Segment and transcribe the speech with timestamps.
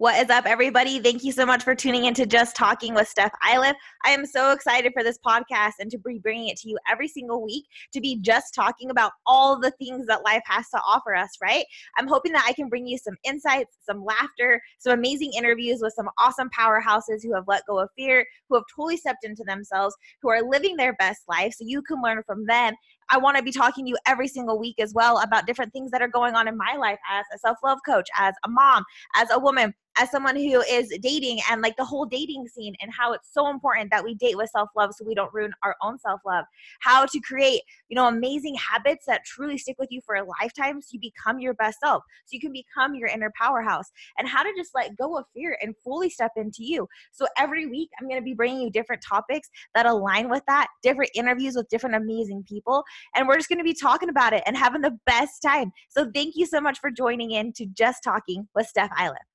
[0.00, 1.00] What is up, everybody?
[1.00, 3.74] Thank you so much for tuning into Just Talking with Steph Iliff.
[4.04, 7.08] I am so excited for this podcast and to be bringing it to you every
[7.08, 11.16] single week to be just talking about all the things that life has to offer
[11.16, 11.64] us, right?
[11.98, 15.94] I'm hoping that I can bring you some insights, some laughter, some amazing interviews with
[15.94, 19.96] some awesome powerhouses who have let go of fear, who have totally stepped into themselves,
[20.22, 22.72] who are living their best life so you can learn from them
[23.10, 25.90] I want to be talking to you every single week as well about different things
[25.92, 28.84] that are going on in my life as a self love coach, as a mom,
[29.16, 32.92] as a woman, as someone who is dating and like the whole dating scene and
[32.92, 35.98] how it's so important that we date with self-love so we don't ruin our own
[35.98, 36.44] self-love.
[36.80, 40.80] How to create you know amazing habits that truly stick with you for a lifetime
[40.80, 44.42] so you become your best self so you can become your inner powerhouse and how
[44.42, 46.88] to just let go of fear and fully step into you.
[47.12, 50.68] So every week i'm going to be bringing you different topics that align with that
[50.82, 54.42] different interviews with different amazing people and we're just going to be talking about it
[54.46, 55.72] and having the best time.
[55.88, 59.27] So thank you so much for joining in to just talking with steph iliff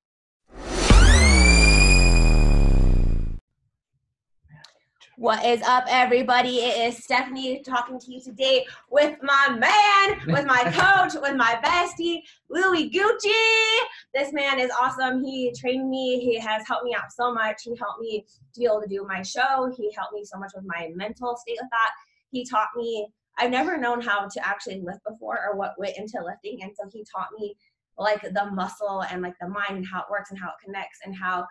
[5.17, 6.57] What is up, everybody?
[6.61, 11.59] It is Stephanie talking to you today with my man, with my coach, with my
[11.63, 13.77] bestie, Louis Gucci.
[14.15, 15.23] This man is awesome.
[15.23, 16.19] He trained me.
[16.19, 17.61] He has helped me out so much.
[17.63, 19.71] He helped me to be able to do my show.
[19.77, 21.91] He helped me so much with my mental state with that.
[22.31, 23.07] He taught me.
[23.37, 26.89] I've never known how to actually lift before or what went into lifting, and so
[26.91, 27.55] he taught me
[27.99, 30.99] like the muscle and like the mind and how it works and how it connects
[31.05, 31.45] and how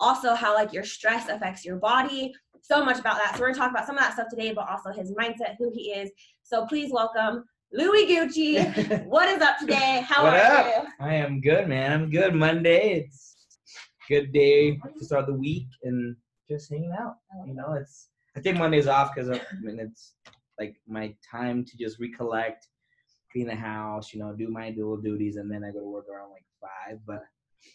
[0.00, 2.32] also how like your stress affects your body
[2.62, 3.34] so much about that.
[3.34, 5.56] So we're going to talk about some of that stuff today but also his mindset
[5.58, 6.10] who he is.
[6.42, 9.04] So please welcome louis gucci.
[9.06, 10.04] What is up today?
[10.06, 10.66] How what are up?
[10.66, 11.06] you?
[11.06, 11.92] I am good man.
[11.92, 12.34] I'm good.
[12.34, 13.36] Monday it's
[14.08, 16.16] good day to start the week and
[16.48, 17.16] just hanging out.
[17.46, 20.14] You know it's i take mondays off because i mean it's
[20.58, 22.66] like my time to just recollect
[23.30, 26.06] clean the house you know do my dual duties and then i go to work
[26.08, 27.22] around like five but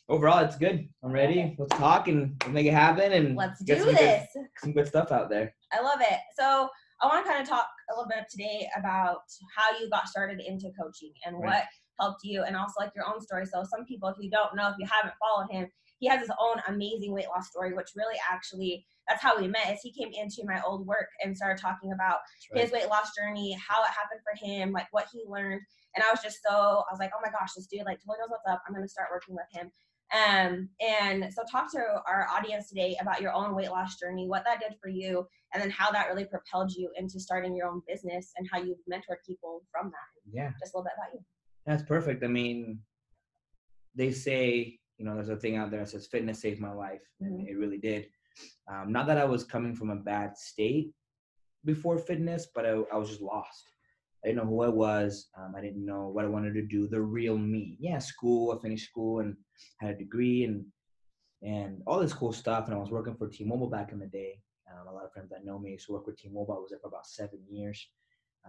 [0.10, 0.88] overall, it's good.
[1.04, 1.56] I'm ready.
[1.58, 4.88] Let's talk and let's make it happen and let's do some this Good, some good
[4.88, 5.54] stuff out there.
[5.72, 6.70] i love it so
[7.02, 9.20] i want to kind of talk a little bit today about
[9.56, 11.46] how you got started into coaching and Right.
[11.46, 11.64] what
[12.00, 14.70] helped you and also like your own story so some people if you don't know
[14.70, 15.68] if you haven't followed him
[16.00, 19.72] he has his own amazing weight loss story which really actually that's how we met
[19.72, 22.18] is he came into my old work and started talking about
[22.52, 25.62] That's his weight loss journey, how it happened for him, like what he learned.
[25.96, 28.18] And I was just so, I was like, oh my gosh, this dude like totally
[28.20, 28.62] knows what's up.
[28.68, 29.72] I'm going to start working with him.
[30.14, 34.44] Um, and so talk to our audience today about your own weight loss journey, what
[34.46, 37.82] that did for you, and then how that really propelled you into starting your own
[37.88, 40.32] business and how you've mentored people from that.
[40.32, 41.20] Yeah, Just a little bit about you.
[41.66, 42.24] that's perfect.
[42.24, 42.80] I mean,
[43.96, 47.02] they say, you know, there's a thing out there that says fitness saved my life,
[47.20, 47.50] and Mhm.
[47.50, 48.10] it really did.
[48.72, 50.92] Um, not that I was coming from a bad state
[51.66, 53.64] before fitness, but I, I was just lost.
[54.24, 55.30] I didn't know who I was.
[55.38, 56.88] Um, I didn't know what I wanted to do.
[56.88, 57.78] The real me.
[57.80, 58.52] Yeah, school.
[58.52, 59.36] I finished school and
[59.80, 60.66] had a degree and
[61.44, 62.66] and all this cool stuff.
[62.66, 64.40] And I was working for T-Mobile back in the day.
[64.72, 66.56] Um, a lot of friends that know me used to work with T-Mobile.
[66.56, 67.88] I was there for about seven years.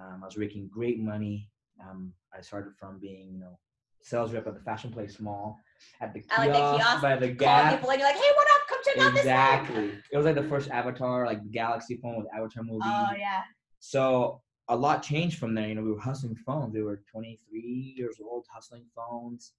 [0.01, 1.51] Um, I was making great money.
[1.87, 3.59] Um, I started from being, you know,
[4.03, 5.59] sales rep at the Fashion Place Mall,
[6.01, 7.75] at the I like the kiosk, kiosk, by the Gap.
[7.75, 8.69] people and you're like, hey, what up?
[8.69, 9.93] Come check out this Exactly.
[10.13, 12.81] It was like the first Avatar, like the Galaxy phone with Avatar movie.
[12.85, 13.43] Oh, yeah.
[13.81, 15.69] So a lot changed from there.
[15.69, 16.75] You know, we were hustling phones.
[16.75, 19.53] We were 23 years old, hustling phones.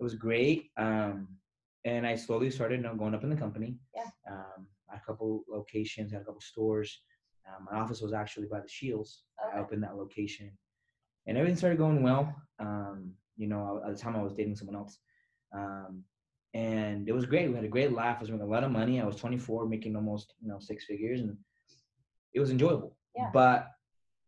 [0.00, 0.70] It was great.
[0.76, 1.28] Um,
[1.84, 3.76] and I slowly started, you know, going up in the company.
[3.94, 4.10] Yeah.
[4.30, 7.02] Um, a couple locations, had a couple stores.
[7.48, 9.24] Um, my office was actually by the Shields.
[9.44, 9.56] Okay.
[9.56, 10.50] I opened that location,
[11.26, 12.34] and everything started going well.
[12.58, 14.98] Um, you know, at the time I was dating someone else,
[15.54, 16.04] um,
[16.54, 17.48] and it was great.
[17.48, 18.18] We had a great laugh.
[18.18, 19.00] I was making a lot of money.
[19.00, 21.36] I was 24, making almost you know six figures, and
[22.34, 22.96] it was enjoyable.
[23.16, 23.30] Yeah.
[23.32, 23.68] But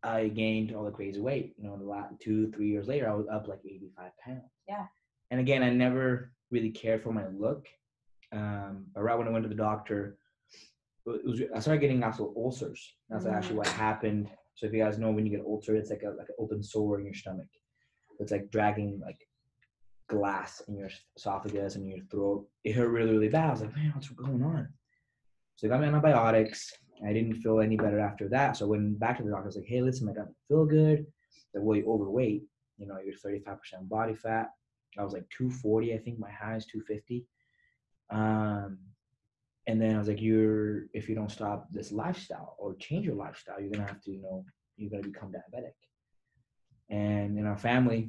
[0.03, 1.55] I gained all the crazy weight.
[1.57, 4.43] You know, the last two, three years later, I was up like 85 pounds.
[4.69, 4.87] Yeah.
[5.31, 7.67] And again, I never really cared for my look.
[8.33, 10.19] Um, but right when I went to the doctor,
[11.07, 12.95] it was I started getting actual ulcers.
[13.09, 14.31] That's actually what happened.
[14.55, 16.63] So if you guys know, when you get ulcer, it's like a like an open
[16.63, 17.49] sore in your stomach.
[18.21, 19.27] It's like dragging like
[20.09, 22.47] glass in your esophagus and your throat.
[22.65, 23.49] It hurt really, really bad.
[23.49, 24.69] I was like, man, what's going on?
[25.57, 26.73] So they got me antibiotics.
[27.07, 28.57] I didn't feel any better after that.
[28.57, 29.45] So I went back to the doctor.
[29.45, 31.07] I was like, hey, listen, I don't feel good.
[31.53, 32.43] They're way overweight.
[32.79, 34.51] You know, you're 35% body fat.
[34.99, 37.27] I was like 240, I think my high is 250.
[38.11, 38.79] Um,
[39.67, 43.15] and then I was like, you're if you don't stop this lifestyle or change your
[43.15, 44.45] lifestyle, you're gonna have to, you know,
[44.77, 45.73] you're gonna become diabetic.
[46.91, 48.09] And in our family,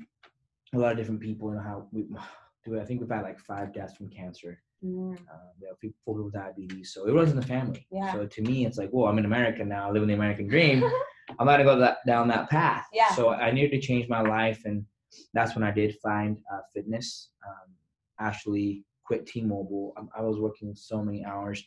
[0.73, 2.03] a lot of different people, you know, how we
[2.65, 2.73] do.
[2.75, 2.81] it.
[2.81, 4.61] I think we've had like five deaths from cancer.
[4.83, 7.87] Mm, Uh, we have people, people with diabetes, so it runs in the family.
[7.91, 8.11] Yeah.
[8.13, 10.83] So to me, it's like, well, I'm in America now, living the American dream.
[11.39, 12.85] I'm not gonna go that, down that path.
[12.93, 13.09] Yeah.
[13.15, 14.85] So I needed to change my life, and
[15.33, 17.31] that's when I did find uh, fitness.
[17.47, 17.73] Um,
[18.19, 19.93] actually, quit T-Mobile.
[19.97, 21.63] I, I was working so many hours.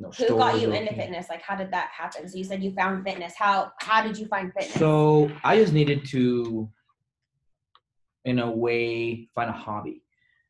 [0.00, 1.28] Know, Who got you into fitness?
[1.28, 2.26] Like, how did that happen?
[2.26, 3.34] So you said you found fitness.
[3.36, 4.74] How how did you find fitness?
[4.78, 6.70] So I just needed to,
[8.24, 10.02] in a way, find a hobby.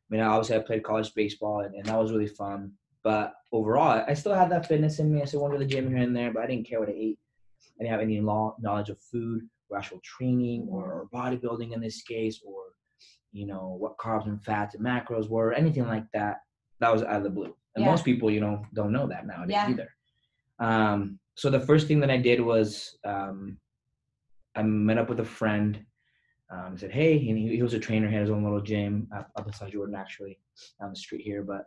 [0.09, 2.71] I mean, obviously I played college baseball, and, and that was really fun.
[3.03, 5.21] But overall, I still had that fitness in me.
[5.21, 6.93] I still went to the gym here and there, but I didn't care what I
[6.93, 7.19] ate.
[7.77, 12.39] I didn't have any knowledge of food or actual training or bodybuilding in this case,
[12.45, 12.61] or
[13.33, 16.37] you know what carbs and fats and macros were, anything like that.
[16.79, 17.91] That was out of the blue, and yeah.
[17.91, 19.69] most people, you know, don't know that nowadays yeah.
[19.69, 19.89] either.
[20.59, 23.57] Um, so the first thing that I did was um,
[24.55, 25.83] I met up with a friend.
[26.51, 28.07] Um, I said, "Hey," and he, he, was a trainer.
[28.07, 30.37] He had his own little gym up, up beside Jordan, actually,
[30.79, 31.43] down the street here.
[31.43, 31.63] But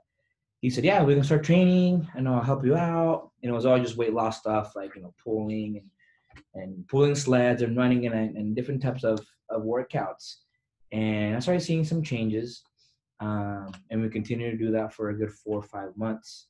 [0.60, 2.06] he said, "Yeah, we can start training.
[2.14, 4.94] I know I'll help you out." And it was all just weight loss stuff, like
[4.94, 5.90] you know, pulling and
[6.54, 9.20] and pulling sleds and running and, and different types of,
[9.50, 10.36] of workouts.
[10.92, 12.62] And I started seeing some changes.
[13.20, 16.48] Um, and we continued to do that for a good four or five months.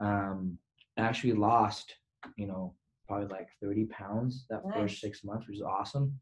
[0.00, 0.58] Um,
[0.98, 1.94] actually lost,
[2.36, 2.74] you know,
[3.06, 4.74] probably like 30 pounds that nice.
[4.74, 6.18] first six months, which is awesome.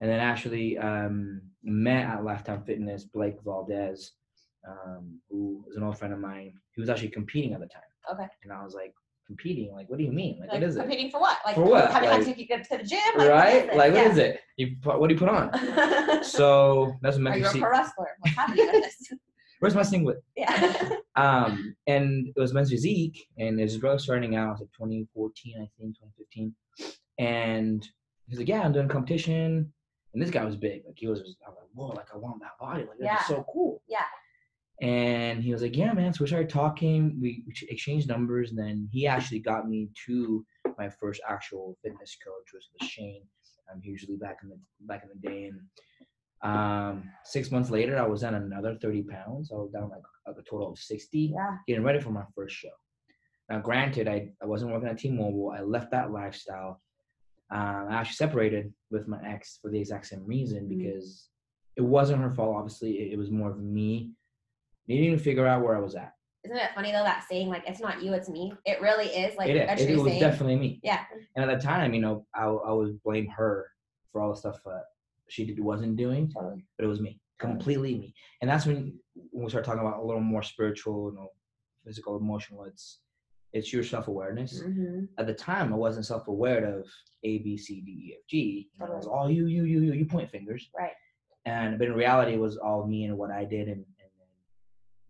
[0.00, 4.12] And then actually um, met at Lifetime Fitness Blake Valdez,
[4.68, 6.52] um, who is an old friend of mine.
[6.74, 7.82] He was actually competing at the time.
[8.12, 8.28] Okay.
[8.42, 8.92] And I was like,
[9.26, 9.72] competing?
[9.72, 10.38] Like, what do you mean?
[10.40, 11.10] Like, like what is competing it?
[11.10, 11.38] Competing for what?
[11.44, 11.92] Like, for what?
[11.92, 12.98] Many like, times you get to the gym?
[13.16, 13.66] Like, right?
[13.68, 14.10] What like, what yeah.
[14.10, 14.40] is it?
[14.56, 16.22] You put, what do you put on?
[16.24, 18.06] so that's what Are you a pro wrestler?
[18.20, 19.12] What's happening with this?
[19.60, 20.22] Where's my singlet?
[20.36, 20.90] Yeah.
[21.16, 24.48] um, and it was men's physique, and his brother starting out.
[24.48, 26.54] It was like 2014, I think, 2015.
[27.18, 27.88] And
[28.28, 29.72] he's like, "Yeah, I'm doing competition."
[30.12, 30.82] And this guy was big.
[30.84, 32.82] Like he was, I was like, "Whoa!" Like I want that body.
[32.82, 33.36] Like that's yeah.
[33.36, 33.80] so cool.
[33.88, 34.04] Yeah.
[34.80, 37.18] And he was like, "Yeah, man." So we started talking.
[37.20, 38.50] We exchanged numbers.
[38.50, 40.44] And then he actually got me to
[40.78, 43.22] my first actual fitness coach, which was Shane.
[43.72, 45.50] Um, usually back in the back in the day.
[45.50, 45.60] And
[46.44, 49.50] um, six months later, I was down another 30 pounds.
[49.52, 51.32] I was down like a total of 60.
[51.34, 51.56] Yeah.
[51.66, 52.68] Getting ready for my first show.
[53.48, 55.54] Now, granted, I, I wasn't working at T-Mobile.
[55.56, 56.80] I left that lifestyle.
[57.50, 60.78] Um, I actually separated with my ex for the exact same reason mm-hmm.
[60.78, 61.28] because
[61.76, 62.56] it wasn't her fault.
[62.56, 64.12] Obviously, it, it was more of me
[64.88, 66.12] needing to figure out where I was at.
[66.44, 68.52] Isn't it funny though that saying like it's not you, it's me?
[68.66, 69.80] It really is like it, is.
[69.80, 70.20] it, it was saying.
[70.20, 70.80] definitely me.
[70.82, 71.04] Yeah.
[71.36, 73.66] And at the time, you know, I I would blame her
[74.12, 74.84] for all the stuff that
[75.28, 76.64] she did, wasn't doing, totally.
[76.76, 78.14] but it was me, completely me.
[78.42, 78.98] And that's when
[79.30, 81.28] when we start talking about a little more spiritual, you know,
[81.84, 82.64] physical, emotional.
[82.64, 83.00] It's
[83.54, 84.62] it's your self awareness.
[84.62, 85.04] Mm-hmm.
[85.16, 86.86] At the time, I wasn't self aware of
[87.22, 88.68] A, B, C, D, E, F, G.
[88.78, 88.96] Totally.
[88.96, 89.92] It was all you, you, you, you.
[89.92, 90.68] You point fingers.
[90.76, 90.92] Right.
[91.46, 93.84] And but in reality, it was all me and what I did, and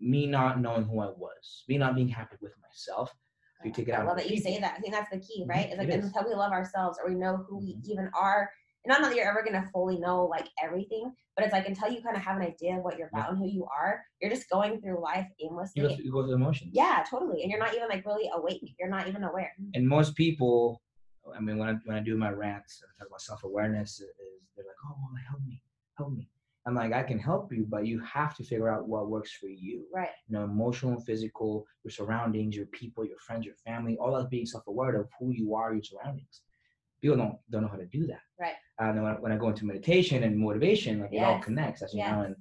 [0.05, 3.13] me not knowing who I was, me not being happy with myself.
[3.61, 4.75] If you take it out, I love that you say that.
[4.77, 5.69] I think that's the key, right?
[5.69, 7.91] It's like it until we love ourselves or we know who we mm-hmm.
[7.91, 8.51] even are.
[8.85, 12.03] And not that you're ever gonna fully know like everything, but it's like until you
[12.03, 13.31] kind of have an idea of what you're about yeah.
[13.31, 15.83] and who you are, you're just going through life aimlessly.
[15.83, 16.71] You go, you go through emotions.
[16.75, 17.43] Yeah, totally.
[17.43, 18.75] And you're not even like really awake.
[18.79, 19.53] You're not even aware.
[19.73, 20.83] And most people,
[21.35, 24.09] I mean, when I when I do my rants and talk about self awareness, is
[24.55, 25.63] they're like, oh, well, help me,
[25.97, 26.29] help me.
[26.67, 29.49] I'm like, I can help you, but you have to figure out what works for
[29.49, 29.85] you.
[29.93, 30.09] Right.
[30.27, 34.47] You know, emotional, physical, your surroundings, your people, your friends, your family, all that being
[34.47, 36.41] self-aware of who you are, your surroundings.
[37.03, 38.23] People don't don't know how to do that.
[38.41, 38.55] Right.
[38.79, 41.23] And then when, when I go into meditation and motivation, like yes.
[41.23, 42.13] it all connects, as you yes.
[42.13, 42.23] know.
[42.23, 42.37] And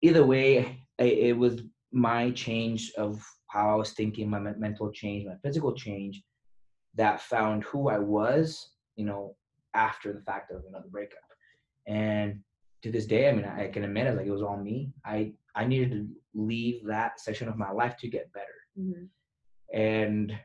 [0.00, 1.60] either way, it, it was
[1.92, 6.22] my change of how I was thinking, my mental change, my physical change,
[6.94, 9.36] that found who I was, you know,
[9.74, 11.18] after the fact of another breakup.
[11.86, 12.40] And
[12.82, 14.92] to this day, I mean, I, can admit it, like it was all me.
[15.04, 18.46] I I needed to leave that section of my life to get better.
[18.78, 19.76] Mm-hmm.
[19.76, 20.38] And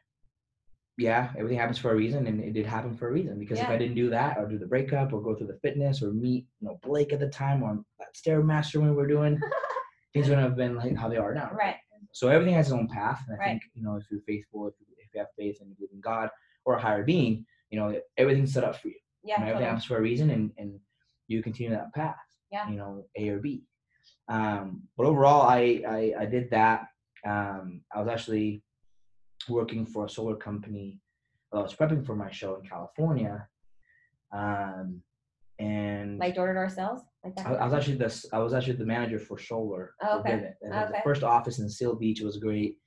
[0.98, 3.40] yeah, everything happens for a reason, and it did happen for a reason.
[3.40, 3.66] Because yeah.
[3.66, 6.12] if I didn't do that, or do the breakup, or go through the fitness, or
[6.12, 9.40] meet you know Blake at the time, or that stairmaster when we were doing,
[10.14, 11.52] things wouldn't have been like how they are now.
[11.54, 11.76] Right.
[12.14, 13.48] So everything has its own path, and I right.
[13.50, 15.92] think you know if you're faithful, if you, if you have faith and you believe
[15.94, 16.30] in God
[16.66, 18.96] or a higher being, you know everything's set up for you.
[19.24, 19.40] Yeah.
[19.40, 20.80] You know, everything happens for a reason, and and
[21.32, 22.16] you continue that path.
[22.52, 22.70] Yeah.
[22.70, 23.64] You know, A or B.
[24.28, 26.88] Um, but overall, I, I, I did that.
[27.26, 28.64] Um, I was actually
[29.50, 31.00] working for a solar company.
[31.52, 33.48] Well, I was prepping for my show in California.
[34.34, 35.02] Um,
[35.60, 37.46] and like door to door sales, like that.
[37.46, 39.94] I, I, was actually the I was actually the manager for solar.
[40.02, 40.34] Oh, okay.
[40.34, 40.52] Okay.
[40.64, 42.78] The first office in Seal Beach was great.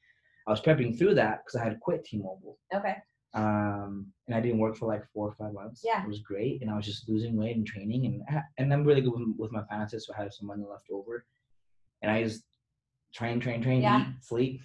[0.47, 2.59] I was prepping through that because I had quit T-Mobile.
[2.75, 2.97] Okay.
[3.35, 5.83] Um, and I didn't work for like four or five months.
[5.85, 8.85] Yeah, it was great, and I was just losing weight and training, and and I'm
[8.85, 11.27] really good with, with my finances, so I had some money left over,
[12.03, 12.45] and I just
[13.13, 14.03] train, train, train, yeah.
[14.03, 14.61] eat, sleep,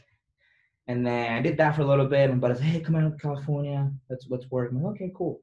[0.87, 2.29] and then I did that for a little bit.
[2.29, 4.71] And but I said, hey, come out to California, let's let's work.
[4.71, 5.41] Like, okay, cool,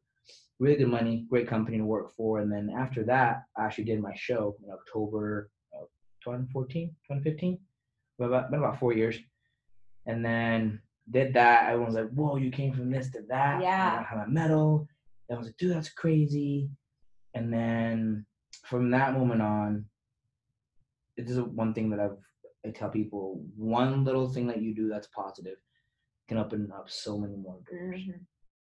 [0.59, 2.41] really good money, great company to work for.
[2.41, 5.89] And then after that, I actually did my show in October of
[6.25, 7.59] 2014, 2015.
[8.19, 9.19] About, been about four years.
[10.07, 10.81] And then
[11.11, 11.67] did that.
[11.67, 13.63] Everyone was like, whoa, you came from this to that.
[13.63, 14.01] Yeah.
[14.01, 14.89] I have a medal.
[15.29, 16.69] And I was like, dude, that's crazy.
[17.35, 18.27] And then
[18.65, 19.85] from that moment on,
[21.17, 22.19] it is a one thing that I've
[22.67, 25.57] I tell people one little thing that you do that's positive
[26.29, 28.01] can open up so many more doors.
[28.01, 28.21] Mhm.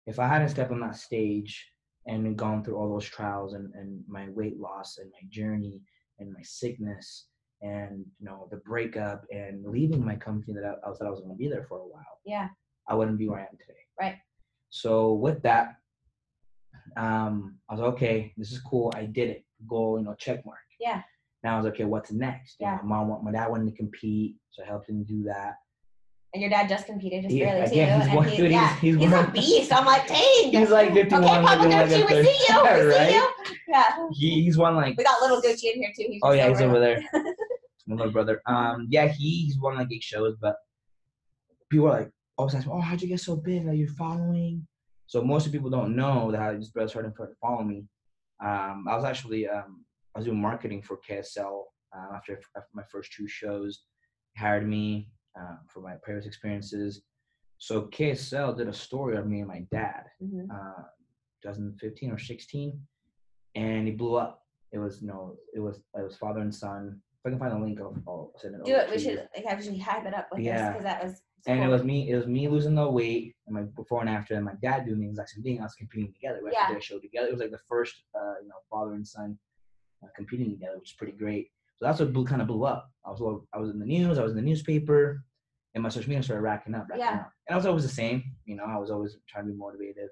[0.05, 1.71] If I hadn't stepped on that stage
[2.05, 5.81] and gone through all those trials and, and my weight loss and my journey
[6.19, 7.27] and my sickness
[7.61, 11.19] and you know the breakup and leaving my company that I, I thought I was
[11.21, 12.49] going to be there for a while, Yeah.
[12.87, 13.79] I wouldn't be where I am today.
[13.99, 14.15] Right.
[14.69, 15.75] So with that,
[16.95, 18.33] um, I was okay.
[18.37, 18.91] This is cool.
[18.95, 19.43] I did it.
[19.67, 20.59] Goal, you know, check mark.
[20.79, 21.01] Yeah.
[21.43, 21.85] Now I was okay.
[21.85, 22.57] What's next?
[22.59, 22.79] You know, Yeah.
[22.83, 25.55] my mom, my dad wanted to compete, so I helped him do that.
[26.33, 28.05] And your dad just competed just Yeah, barely again, too.
[28.09, 29.73] he's and he, dude, yeah, he's he's, a beast.
[29.73, 30.51] I'm like, dang.
[30.51, 32.63] He's like 51, Okay, Papa Gucci, we see you.
[32.63, 33.07] We Right?
[33.09, 33.27] see you.
[33.69, 34.07] Yeah.
[34.11, 36.05] He, he's one like We got little Gucci in here too.
[36.09, 37.01] He's Oh yeah, he's over there.
[37.87, 38.41] My little brother.
[38.45, 40.55] Um, yeah, he, he's won like eight shows, but
[41.69, 43.65] people are like always ask me, "Oh, how'd you get so big?
[43.65, 44.67] Like you're following?"
[45.07, 47.85] So most of people don't know that how this brother started to follow me.
[48.43, 51.63] Um, I was actually um, I was doing marketing for KSL
[51.95, 53.83] uh, after, after my first two shows.
[54.37, 57.01] Hired me um, for my previous experiences.
[57.57, 60.47] So KSL did a story of me and my dad, Mhm.
[60.51, 60.83] uh,
[61.41, 62.79] 2015 or 16,
[63.55, 64.43] and he blew up.
[64.71, 67.01] It was no, it was it was father and son.
[67.27, 68.63] I can find the link, I'll, I'll send it.
[68.65, 68.89] Do over it.
[68.89, 69.09] We to you.
[69.09, 70.69] should like, actually hype it up with this Yeah.
[70.71, 71.21] because that was.
[71.45, 71.71] And it cool.
[71.71, 72.09] was me.
[72.11, 74.99] It was me losing the weight, and my before and after, and my dad doing
[74.99, 75.59] the exact same thing.
[75.59, 76.39] I was competing together.
[76.43, 76.59] We Yeah.
[76.61, 77.27] actually did a show together.
[77.27, 79.37] It was like the first, uh, you know, father and son
[80.03, 81.51] uh, competing together, which is pretty great.
[81.77, 82.89] So that's what blew, kind of blew up.
[83.05, 83.21] I was
[83.53, 84.17] I was in the news.
[84.17, 85.23] I was in the newspaper,
[85.73, 87.19] and my social media started racking up, racking Yeah.
[87.21, 87.31] up.
[87.47, 88.23] And I was always the same.
[88.45, 90.09] You know, I was always trying to be motivated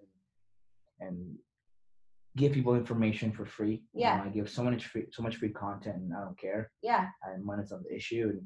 [1.01, 1.38] and, and
[2.37, 3.83] give people information for free.
[3.93, 4.17] You Yeah.
[4.17, 7.09] know, I give so much free, so much free content, and I don't care Yeah.
[7.23, 8.29] and money's not on the issue.
[8.29, 8.41] And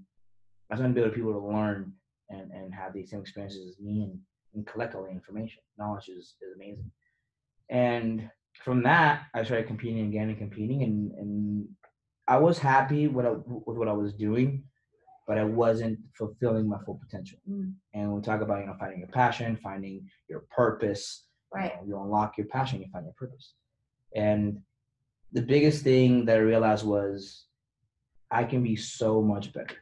[0.69, 1.93] I just want to be able people to learn
[2.29, 4.19] and, and have the same experiences as me and,
[4.53, 5.63] and collect all the information.
[5.77, 6.91] Knowledge is, is amazing.
[7.69, 8.29] And
[8.63, 11.67] from that, I started competing again and competing, and, and
[12.27, 13.25] I was happy with,
[13.65, 14.63] with what I was doing,
[15.27, 17.39] but I wasn't fulfilling my full potential.
[17.49, 17.73] Mm.
[17.93, 21.25] And we talk about you know finding your passion, finding your purpose.
[21.53, 21.75] you Right.
[21.81, 23.55] know, you unlock your passion, you find your purpose.
[24.15, 24.59] And
[25.31, 27.45] the biggest thing that I realized was
[28.31, 29.75] I can be so much better.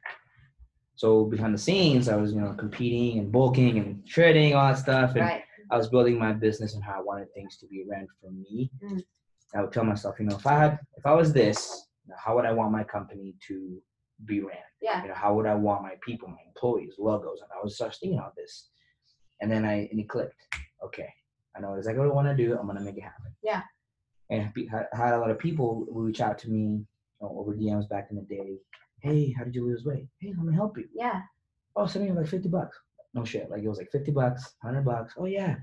[0.95, 4.79] So behind the scenes, I was, you know, competing and bulking and shredding, all that
[4.79, 5.11] stuff.
[5.11, 5.43] And Right.
[5.69, 8.71] I was building my business and how I wanted things to be ran for me.
[8.83, 9.03] Mm.
[9.55, 12.17] I would tell myself, you know, if I had, if I was this, you know,
[12.23, 13.81] how would I want my company to
[14.25, 14.57] be ran?
[14.81, 15.01] Yeah.
[15.03, 17.41] You know, how would I want my people, my employees, logos?
[17.41, 18.69] And I was just thinking about this,
[19.41, 20.41] and then I and it clicked.
[20.83, 21.09] Okay,
[21.55, 22.57] I know exactly what I want to do.
[22.57, 23.35] I'm gonna make it happen.
[23.43, 23.61] Yeah.
[24.29, 26.85] And I had a lot of people reach out to me you
[27.21, 28.57] know, over DMs back in the day.
[28.99, 30.07] Hey, how did you lose weight?
[30.19, 30.85] Hey, let me help you.
[30.93, 31.21] Yeah.
[31.75, 32.77] Oh, send me like 50 bucks.
[33.13, 33.49] No shit.
[33.49, 35.13] Like it was like 50 bucks, 100 bucks.
[35.17, 35.55] Oh, yeah.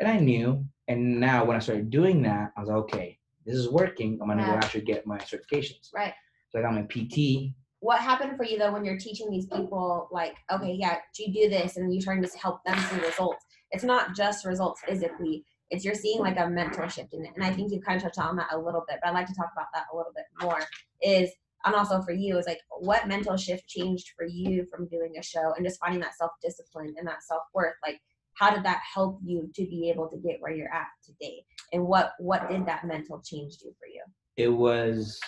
[0.00, 0.64] And I knew.
[0.88, 4.18] And now when I started doing that, I was like, okay, this is working.
[4.20, 5.90] I'm going to go actually get my certifications.
[5.94, 6.12] Right.
[6.50, 7.54] So I got my PT.
[7.80, 11.32] What happened for you though when you're teaching these people like, okay, yeah, do you
[11.32, 13.44] do this and you're trying to help them see results?
[13.72, 15.44] It's not just results physically.
[15.74, 17.32] It's you're seeing like a mental shift in it.
[17.34, 19.26] And I think you kind of touched on that a little bit, but I'd like
[19.26, 20.60] to talk about that a little bit more.
[21.02, 21.30] Is
[21.64, 25.22] and also for you is like what mental shift changed for you from doing a
[25.22, 27.74] show and just finding that self discipline and that self worth.
[27.84, 27.98] Like
[28.34, 31.44] how did that help you to be able to get where you're at today?
[31.72, 34.02] And what what did that mental change do for you?
[34.36, 35.18] It was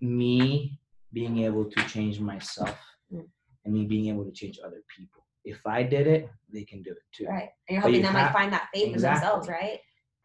[0.00, 0.78] me
[1.12, 2.78] being able to change myself
[3.12, 3.28] Mm.
[3.64, 5.23] and me being able to change other people.
[5.44, 7.26] If I did it, they can do it too.
[7.26, 7.50] Right.
[7.68, 9.08] And you're But helping you them like find that faith Exactly.
[9.08, 9.78] in themselves, right?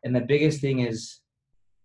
[0.06, 1.20] and the biggest thing is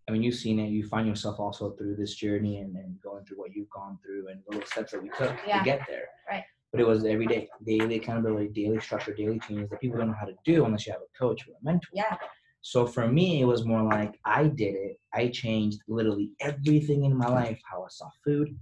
[0.09, 3.25] i mean you've seen it you find yourself also through this journey and, and going
[3.25, 5.59] through what you've gone through and the little steps that we took Yeah.
[5.59, 6.45] to get there Right.
[6.71, 10.17] but it was every day daily accountability daily structure daily changes that people don't know
[10.21, 12.17] how to do unless you have a coach or a mentor Yeah.
[12.61, 17.17] so for me it was more like i did it i changed literally everything in
[17.17, 18.57] my life how i saw food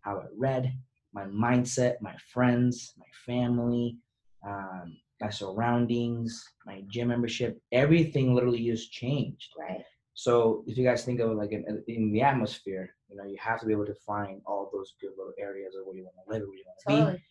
[0.00, 0.72] how i read
[1.12, 3.98] my mindset my friends my family
[4.46, 6.30] um, my surroundings
[6.66, 9.82] my gym membership everything literally just changed Right.
[10.14, 13.36] so if you guys think of it like in, in the atmosphere, you know, you
[13.40, 16.16] have to be able to find all those good little areas of where you want
[16.24, 16.96] to live, where you want to be.
[17.00, 17.22] Totally.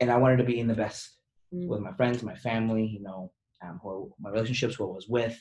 [0.00, 1.18] And I wanted to be in the best
[1.54, 1.68] Mm.
[1.68, 3.30] with my friends, my family, you know,
[3.62, 5.36] um, who, my relationships, who I was with,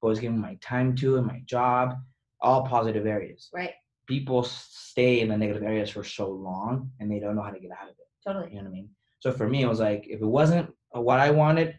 [0.00, 1.94] who I was giving my time to, and my job,
[2.40, 3.50] all positive areas.
[3.52, 3.74] Right.
[4.06, 7.60] People stay in the negative areas for so long, and they don't know how to
[7.60, 8.08] get out of it.
[8.26, 8.48] Totally.
[8.50, 8.88] You know what I mean?
[9.20, 11.76] So for me, it was like if it wasn't what I wanted,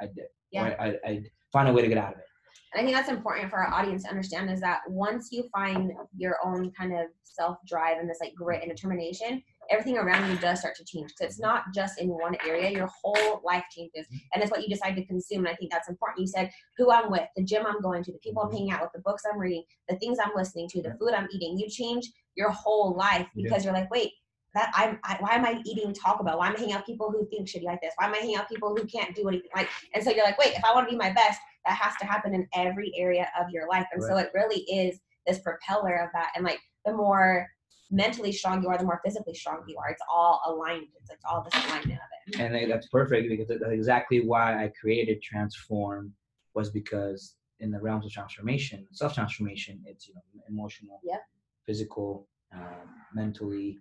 [0.00, 0.26] I did.
[0.50, 0.74] Yeah.
[0.80, 2.24] I, I'd find a way to get out of it.
[2.72, 5.92] And I think that's important for our audience to understand is that once you find
[6.16, 10.38] your own kind of self drive and this like grit and determination, everything around you
[10.38, 11.08] does start to change.
[11.08, 14.06] Because it's not just in one area, your whole life changes.
[14.06, 14.16] Mm-hmm.
[14.34, 15.46] And it's what you decide to consume.
[15.46, 16.20] And I think that's important.
[16.20, 18.56] You said who I'm with, the gym I'm going to, the people I'm mm-hmm.
[18.56, 21.28] hanging out with, the books I'm reading, the things I'm listening to, the food I'm
[21.32, 21.58] eating.
[21.58, 24.12] You change your whole life because you're like, wait,
[24.54, 26.38] that I'm I, why am I eating Taco Bell?
[26.38, 27.94] Why am I hanging out with people who think shitty like this?
[27.96, 29.68] Why am I hanging out with people who can't do anything like?
[29.94, 32.06] And so you're like, wait, if I want to be my best, that has to
[32.06, 33.86] happen in every area of your life.
[33.92, 34.08] And right.
[34.08, 36.32] so it really is this propeller of that.
[36.34, 37.46] And like the more
[37.90, 39.90] mentally strong you are, the more physically strong you are.
[39.90, 40.86] It's all aligned.
[41.00, 42.40] It's like all this alignment of it.
[42.40, 46.12] And that's perfect because that's exactly why I created Transform
[46.54, 51.22] was because in the realms of transformation, self transformation, it's you know emotional, yep.
[51.66, 53.78] physical, um, mentally,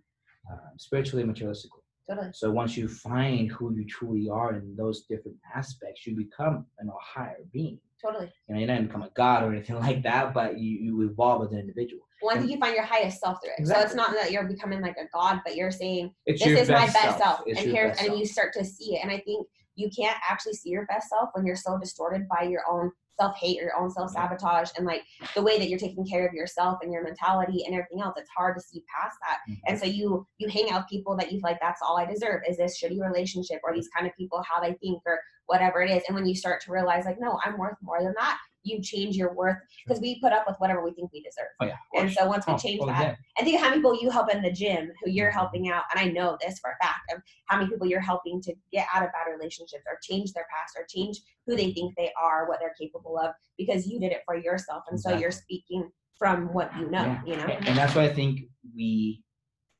[0.49, 1.83] um, spiritually, materialistically.
[2.09, 2.29] Totally.
[2.33, 6.89] So once you find who you truly are in those different aspects, you become an,
[6.89, 7.79] a higher being.
[8.03, 8.31] Totally.
[8.47, 11.45] You know, you don't become a god or anything like that, but you, you evolve
[11.45, 12.01] as an individual.
[12.21, 13.59] Once you find your highest self through it.
[13.59, 13.81] Exactly.
[13.81, 16.69] So it's not that you're becoming like a god, but you're saying it's this is
[16.69, 17.39] my best self, self.
[17.47, 18.19] and here's and self.
[18.19, 19.03] you start to see it.
[19.03, 22.43] And I think you can't actually see your best self when you're so distorted by
[22.43, 25.03] your own self hate, or your own self sabotage, and like
[25.35, 28.15] the way that you're taking care of yourself and your mentality and everything else.
[28.17, 29.39] It's hard to see past that.
[29.49, 29.61] Mm-hmm.
[29.67, 32.05] And so you you hang out with people that you feel like that's all I
[32.05, 35.81] deserve is this shitty relationship or these kind of people how they think or whatever
[35.81, 36.03] it is.
[36.07, 38.37] And when you start to realize like, no, I'm worth more than that,
[38.69, 41.47] you change your worth because we put up with whatever we think we deserve.
[41.61, 43.15] Oh, yeah, and so once we oh, change well, that, yeah.
[43.37, 45.37] and think of how many people you help in the gym who you're mm-hmm.
[45.37, 48.41] helping out, and I know this for a fact of how many people you're helping
[48.41, 51.93] to get out of bad relationships or change their past or change who they think
[51.97, 55.17] they are, what they're capable of, because you did it for yourself, and exactly.
[55.17, 57.03] so you're speaking from what you know.
[57.03, 57.21] Yeah.
[57.25, 58.41] You know, and that's why I think
[58.75, 59.23] we.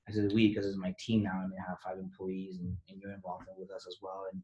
[0.07, 1.33] I said we because it's my team now.
[1.33, 4.23] I mean, I have five employees, and, and you're involved with us as well.
[4.31, 4.41] And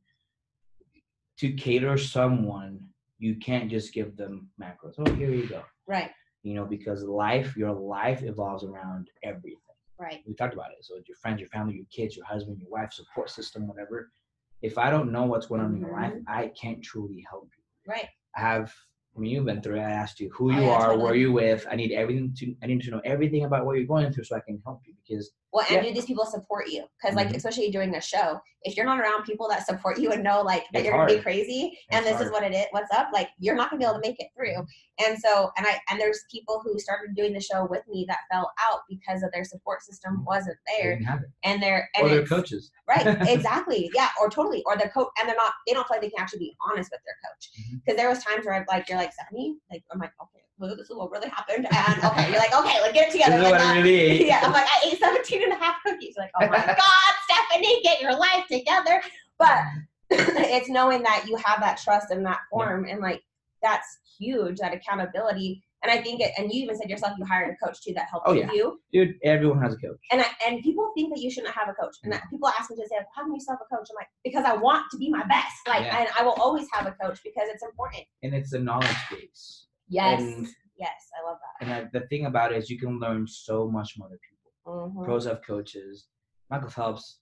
[1.40, 2.80] to cater someone
[3.18, 4.96] you can't just give them macros.
[4.98, 5.64] Oh, here you go.
[5.88, 6.12] Right.
[6.44, 9.60] You know, because life, your life evolves around everything.
[10.00, 10.22] Right.
[10.28, 10.84] We talked about it.
[10.84, 14.10] So your friends, your family, your kids, your husband, your wife, support system, whatever.
[14.62, 16.30] If I don't know what's going on in your life, mm-hmm.
[16.30, 17.92] I can't truly help you.
[17.92, 18.08] Right.
[18.36, 18.74] I have
[19.16, 19.84] I mean, you've been through it.
[19.84, 21.66] I asked you who oh, you are, where you with.
[21.72, 22.54] I need everything to.
[22.62, 24.94] I need to know everything about what you're going through so I can help you
[25.08, 25.32] because.
[25.56, 25.84] Well, and yeah.
[25.84, 26.84] do these people support you?
[27.02, 27.38] Because, like, mm-hmm.
[27.38, 30.66] especially during a show, if you're not around people that support you and know, like,
[30.74, 31.08] that it's you're hard.
[31.08, 32.26] gonna be crazy it's and this hard.
[32.26, 34.28] is what it is, what's up, like, you're not gonna be able to make it
[34.36, 34.66] through.
[35.00, 38.18] And so, and I and there's people who started doing the show with me that
[38.30, 40.26] fell out because of their support system mm-hmm.
[40.26, 41.00] wasn't there,
[41.46, 42.70] and they're and or their coaches.
[42.90, 45.54] right, exactly, yeah, or totally, or their coach, and they're not.
[45.66, 47.96] They don't feel like they can actually be honest with their coach because mm-hmm.
[47.96, 50.90] there was times where I'm like, you're like, Stephanie, like I'm like, okay, well, this
[50.90, 51.68] is what really happened.
[51.72, 53.42] And okay, you're like, okay, let's get it together.
[53.42, 56.16] Like, uh, really yeah, I'm like, I ate 17 and a half cookies.
[56.18, 59.02] Like, oh my God, Stephanie, get your life together.
[59.38, 59.60] But
[60.10, 62.86] it's knowing that you have that trust in that form.
[62.90, 63.22] And like,
[63.62, 65.62] that's huge, that accountability.
[65.84, 68.08] And I think it, and you even said yourself, you hired a coach too that
[68.10, 68.52] helped oh, yeah.
[68.52, 68.80] you.
[68.92, 70.00] Dude, everyone has a coach.
[70.12, 71.96] And I, and people think that you shouldn't have a coach.
[72.04, 73.88] And people ask me to say, how can you have a coach?
[73.92, 75.56] I'm like, because I want to be my best.
[75.68, 76.00] Like, yeah.
[76.00, 78.04] and I will always have a coach because it's important.
[78.24, 79.65] And it's a knowledge base.
[79.88, 80.22] Yes.
[80.22, 81.66] And, yes, I love that.
[81.66, 84.52] And I, the thing about it is you can learn so much from other people.
[84.68, 85.04] Mm-hmm.
[85.04, 86.08] Pros have coaches.
[86.50, 87.20] Michael Phelps,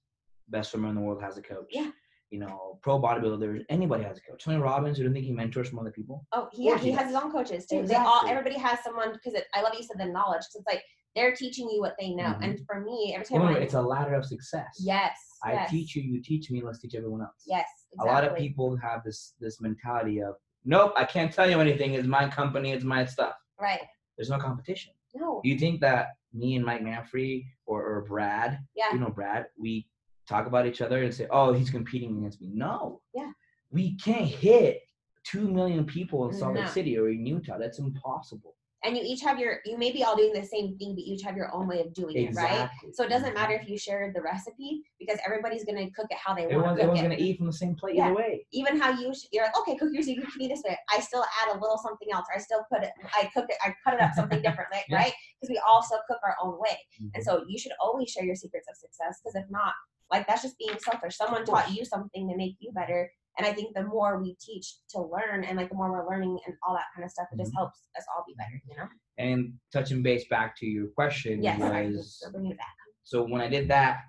[0.49, 1.67] best swimmer in the world, has a coach.
[1.71, 1.91] Yeah
[2.33, 4.43] you know, pro bodybuilders, anybody has a coach.
[4.43, 6.25] Tony Robbins, you don't think he mentors from other people?
[6.31, 7.81] Oh, yeah, he, he has his own coaches too.
[7.81, 7.87] Exactly.
[7.89, 10.39] They all, everybody has someone because I love you said the knowledge.
[10.39, 10.81] Cause it's like
[11.15, 12.41] they're teaching you what they know, mm-hmm.
[12.41, 14.65] and for me, every time Remember, I, it's a ladder of success.
[14.79, 15.69] Yes, I yes.
[15.69, 16.63] teach you, you teach me.
[16.63, 17.43] Let's teach everyone else.
[17.45, 18.09] Yes, exactly.
[18.09, 20.33] a lot of people have this this mentality of,
[20.65, 21.93] nope, I can't tell you anything.
[21.93, 22.71] It's my company.
[22.71, 23.35] It's my stuff.
[23.59, 23.81] Right.
[24.17, 24.93] There's no competition.
[25.15, 25.41] No.
[25.43, 28.91] You think that me and Mike Manfrey or, or Brad, yeah.
[28.91, 29.87] you know Brad, we
[30.27, 33.01] talk about each other and say, "Oh, he's competing against me." No.
[33.13, 33.31] Yeah.
[33.71, 34.81] We can't hit
[35.23, 36.71] two million people in Salt Lake no.
[36.71, 37.57] City or in Utah.
[37.57, 40.95] That's impossible and you each have your you may be all doing the same thing
[40.95, 42.57] but you each have your own way of doing exactly.
[42.57, 42.95] it right?
[42.95, 46.17] So it doesn't matter if you share the recipe because everybody's going to cook it
[46.17, 48.07] how they everyone's, want to everyone's going to eat from the same plate yeah.
[48.07, 48.45] either way.
[48.51, 50.77] Even how you you're like okay cook yours you can eat this way.
[50.91, 52.25] I still add a little something else.
[52.29, 54.85] Or i still put it i cook it i cut it up something different like,
[54.89, 54.97] yeah.
[54.97, 55.13] right?
[55.39, 56.77] Because we all also cook our own way.
[56.95, 57.07] Mm-hmm.
[57.15, 59.73] and so you should always share your secrets of success because if not
[60.11, 61.17] like that's just being selfish.
[61.17, 64.75] Someone taught you something to make you better and I think the more we teach
[64.91, 67.37] to learn and like the more we're learning and all that kind of stuff, it
[67.37, 67.57] just mm-hmm.
[67.57, 68.87] helps us all be better, you know?
[69.17, 72.67] And touching base back to your question yes, was bring it back.
[73.03, 74.01] So when I did that,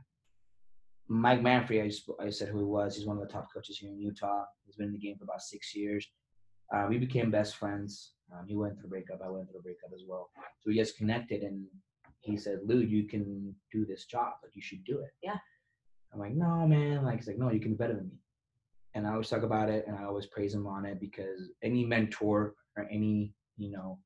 [1.09, 2.97] Mike Manfrey, I, just, I said who he was.
[2.97, 4.45] He's one of the top coaches here in Utah.
[4.65, 6.07] He's been in the game for about six years.
[6.75, 8.13] Uh, we became best friends.
[8.33, 9.21] Um, he went through a breakup.
[9.25, 10.31] I went through a breakup as well.
[10.61, 11.67] So we just connected, and
[12.23, 14.33] he said, "Lou, you can do this job.
[14.43, 15.37] Like you should do it." Yeah.
[16.13, 17.05] I'm like, no, man.
[17.05, 18.24] Like he's like, no, you can be better than me
[18.95, 21.85] and I always talk about it and I always praise him on it because any
[21.85, 23.99] mentor or any you know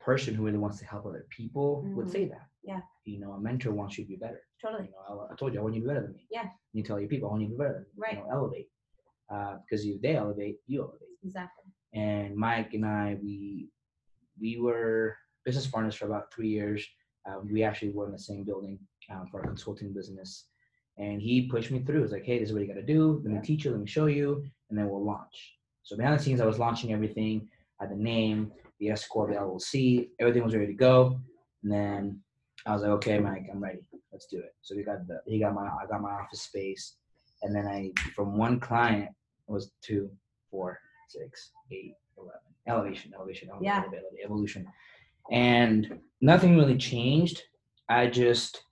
[0.00, 2.12] person who really wants to help other people would Mhm.
[2.12, 2.46] say that.
[2.62, 2.80] Yeah.
[3.04, 4.40] You know, a mentor wants you to be better.
[4.62, 4.84] Totally.
[4.86, 6.26] You know, I, I told you I want you to be better than me.
[6.30, 6.48] Yeah.
[6.72, 7.88] You tell your people I want you to be better than me.
[7.96, 8.12] Right.
[8.14, 8.68] You know, elevate.
[9.28, 11.08] Uh, because if they elevate, you elevate.
[11.24, 11.64] Exactly.
[11.92, 13.68] And Mike and I, we
[14.40, 16.86] we were business partners for about three years.
[17.26, 18.78] Um, we actually were in the same building
[19.10, 20.46] um, for a consulting business.
[20.98, 22.04] And he pushed me through.
[22.04, 23.20] It's like, hey, this is what you got to do.
[23.24, 23.70] Let me teach you.
[23.70, 25.56] Let me show you, and then we'll launch.
[25.82, 27.48] So behind the scenes, I was launching everything.
[27.80, 31.20] I had the name, the S corp, the LLC, everything was ready to go.
[31.62, 32.20] And then
[32.66, 33.80] I was like, okay, Mike, I'm ready.
[34.10, 34.54] Let's do it.
[34.62, 36.96] So we got the he got my I got my office space,
[37.42, 39.10] and then I from one client
[39.48, 40.10] it was two,
[40.50, 40.78] four,
[41.08, 42.40] six, eight, eleven.
[42.66, 43.82] Elevation, elevation, elevation, Yeah.
[43.82, 44.66] elevation, evolution,
[45.30, 47.42] and nothing really changed.
[47.88, 48.62] I just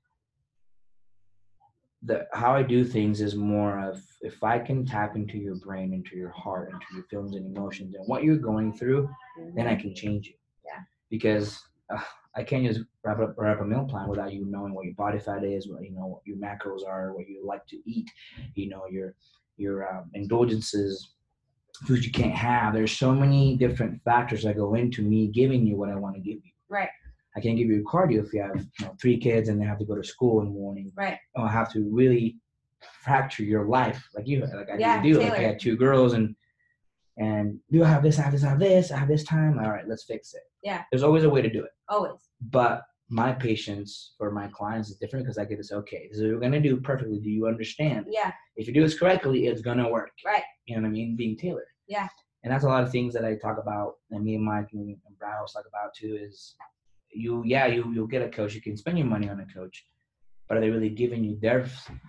[2.04, 5.92] the how I do things is more of if I can tap into your brain,
[5.92, 9.08] into your heart, into your feelings and emotions, and what you're going through,
[9.54, 10.34] then I can change you.
[10.64, 10.82] Yeah.
[11.10, 12.02] Because uh,
[12.36, 15.18] I can't just wrap up wrap a meal plan without you knowing what your body
[15.18, 18.10] fat is, what you know what your macros are, what you like to eat,
[18.54, 19.14] you know your
[19.56, 21.14] your um, indulgences,
[21.86, 22.74] foods you can't have.
[22.74, 26.20] There's so many different factors that go into me giving you what I want to
[26.20, 26.52] give you.
[26.68, 26.88] Right.
[27.36, 29.78] I can't give you cardio if you have you know, three kids and they have
[29.78, 30.92] to go to school in the morning.
[30.94, 31.18] Right.
[31.36, 32.36] I'll have to really
[33.02, 35.20] fracture your life like you like I Yeah, do.
[35.20, 36.34] Like I had two girls and
[37.16, 39.58] and you have this, I have this, I have this, I have this time.
[39.58, 40.42] All right, let's fix it.
[40.62, 40.82] Yeah.
[40.90, 41.70] There's always a way to do it.
[41.88, 42.28] Always.
[42.50, 46.24] But my patience for my clients is different because I get this okay, this is
[46.24, 47.18] what we're gonna do perfectly.
[47.18, 48.06] Do you understand?
[48.08, 48.32] Yeah.
[48.56, 50.10] If you do this correctly, it's gonna work.
[50.24, 50.42] Right.
[50.66, 51.16] You know what I mean?
[51.16, 51.66] Being tailored.
[51.86, 52.08] Yeah.
[52.42, 54.88] And that's a lot of things that I talk about, and me and Mike and,
[54.88, 56.18] and Brad also talk about too.
[56.20, 56.56] Is
[57.14, 58.54] you, yeah, you you'll get a coach.
[58.54, 59.86] You can spend your money on a coach,
[60.48, 61.66] but are they really giving you their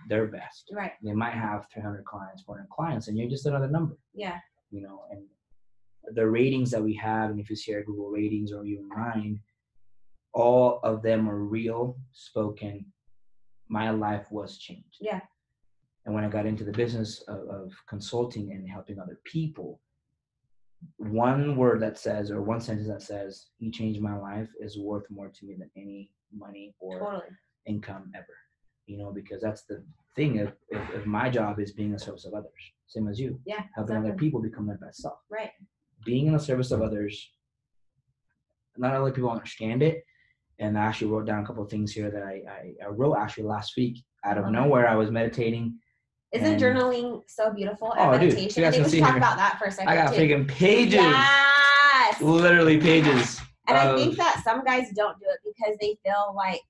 [0.08, 0.70] their best?
[0.72, 0.92] Right.
[1.02, 3.96] They might have 300 clients, 400 clients, and you're just another number.
[4.14, 4.38] Yeah.
[4.70, 5.22] You know, and
[6.14, 9.40] the ratings that we have, and if you see our Google ratings or even mine,
[10.32, 12.84] all of them are real, spoken.
[13.68, 14.98] My life was changed.
[15.00, 15.20] Yeah.
[16.04, 19.80] And when I got into the business of, of consulting and helping other people,
[20.98, 25.08] one word that says, or one sentence that says, "He changed my life," is worth
[25.10, 27.22] more to me than any money or Totally.
[27.66, 28.26] income ever.
[28.86, 29.82] You know, because that's the
[30.14, 30.36] thing.
[30.36, 32.52] If, if, if my job is being a service of others,
[32.86, 33.64] same as you, Yeah.
[33.74, 35.18] helping other people become their best self.
[35.28, 35.50] Right.
[36.04, 37.32] Being in the service of others,
[38.76, 40.04] not only people understand it,
[40.58, 43.16] and I actually wrote down a couple of things here that I, I, I wrote
[43.16, 44.52] actually last week out of Okay.
[44.52, 44.86] nowhere.
[44.88, 45.78] I was meditating.
[46.36, 47.92] Isn't And- journaling so beautiful?
[47.96, 48.62] Oh, And dude, you meditation.
[48.62, 49.18] guys I think can we see should talk here.
[49.18, 49.88] about that for a second.
[49.88, 50.20] I got too.
[50.20, 52.20] freaking pages, Yes.
[52.20, 53.40] literally pages.
[53.68, 56.60] And I think that some guys don't do it because they feel like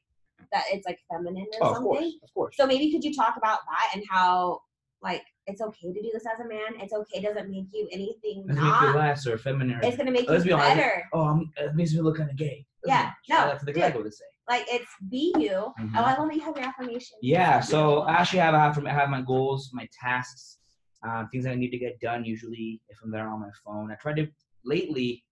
[0.52, 1.92] that it's like feminine or Oh, of something.
[1.92, 2.57] course, of course.
[2.57, 4.61] So maybe could you talk about that and how
[5.02, 6.81] like it's okay to do this as a man?
[6.81, 7.20] It's okay.
[7.20, 9.81] Doesn't make you anything Doesn't make you less or feminine.
[9.83, 10.76] It's gonna make Let's you be honest.
[10.76, 11.05] better.
[11.12, 12.64] oh, I'm, it makes me look kind of gay.
[12.85, 12.96] Doesn't
[13.29, 13.52] Yeah, it?
[13.52, 14.24] no, to the guy would say.
[14.48, 15.72] Like it's be you.
[15.80, 15.92] Mhm.
[15.96, 17.18] Oh, I love that you have your affirmations.
[17.20, 18.02] Yeah, so.
[18.02, 20.59] I actually have, I have my goals, my tasks,
[21.02, 22.24] um, things that I need to get done.
[22.24, 24.28] Usually, if I'm there on my phone, I try to.
[24.64, 25.24] Lately,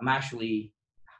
[0.00, 0.72] I'm actually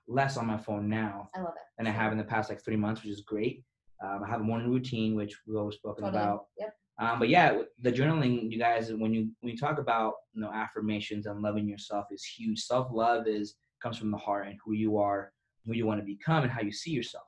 [0.07, 1.63] less on my phone now I love it.
[1.79, 3.65] than I have in the past like three months, which is great.
[4.05, 6.23] Um, I have a morning routine, which we've always spoken Totally.
[6.23, 6.47] about.
[6.59, 6.75] Yep.
[6.99, 10.51] Um, but yeah, the journaling, you guys, when you when you talk about you know
[10.53, 12.61] affirmations and loving yourself is huge.
[12.61, 15.33] Self love is comes from the heart and who you are,
[15.67, 17.25] who you want to become, and how you see yourself.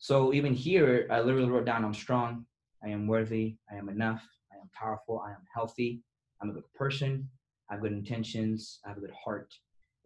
[0.00, 2.46] So even here, I literally wrote down, "I'm strong,
[2.82, 6.02] I am worthy, I am enough, I am powerful, I am healthy,
[6.40, 7.28] I'm a good person,
[7.68, 9.54] I have good intentions, I have a good heart.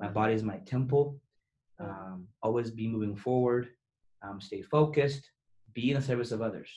[0.00, 1.20] My body is my temple.
[1.78, 3.68] Um, always be moving forward.
[4.22, 5.30] Um, stay focused.
[5.74, 6.70] Be in the service of others.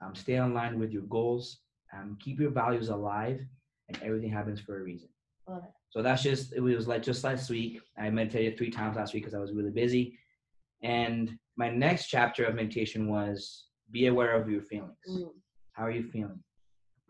[0.00, 1.58] Um, stay online with your goals.
[1.92, 3.40] Um, keep your values alive,
[3.88, 5.08] and everything happens for a reason.
[5.48, 5.70] Love it.
[5.90, 7.80] So that's just it was like just last week.
[7.98, 10.18] I meditated three times last week because I was really busy.
[10.82, 14.96] And my next chapter of meditation was be aware of your feelings.
[15.08, 15.28] Mm,
[15.72, 16.40] How are you feeling?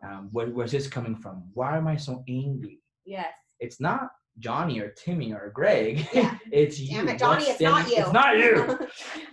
[0.03, 1.45] Um, where, where's this coming from?
[1.55, 2.81] Why am I so angry?
[3.07, 3.33] yes.
[3.61, 6.07] It's not Johnny or Timmy or Greg.
[6.13, 6.37] Yeah.
[6.53, 6.97] it's you.
[6.97, 7.97] Damn it, Johnny, it's not you.
[7.99, 8.89] It's not you.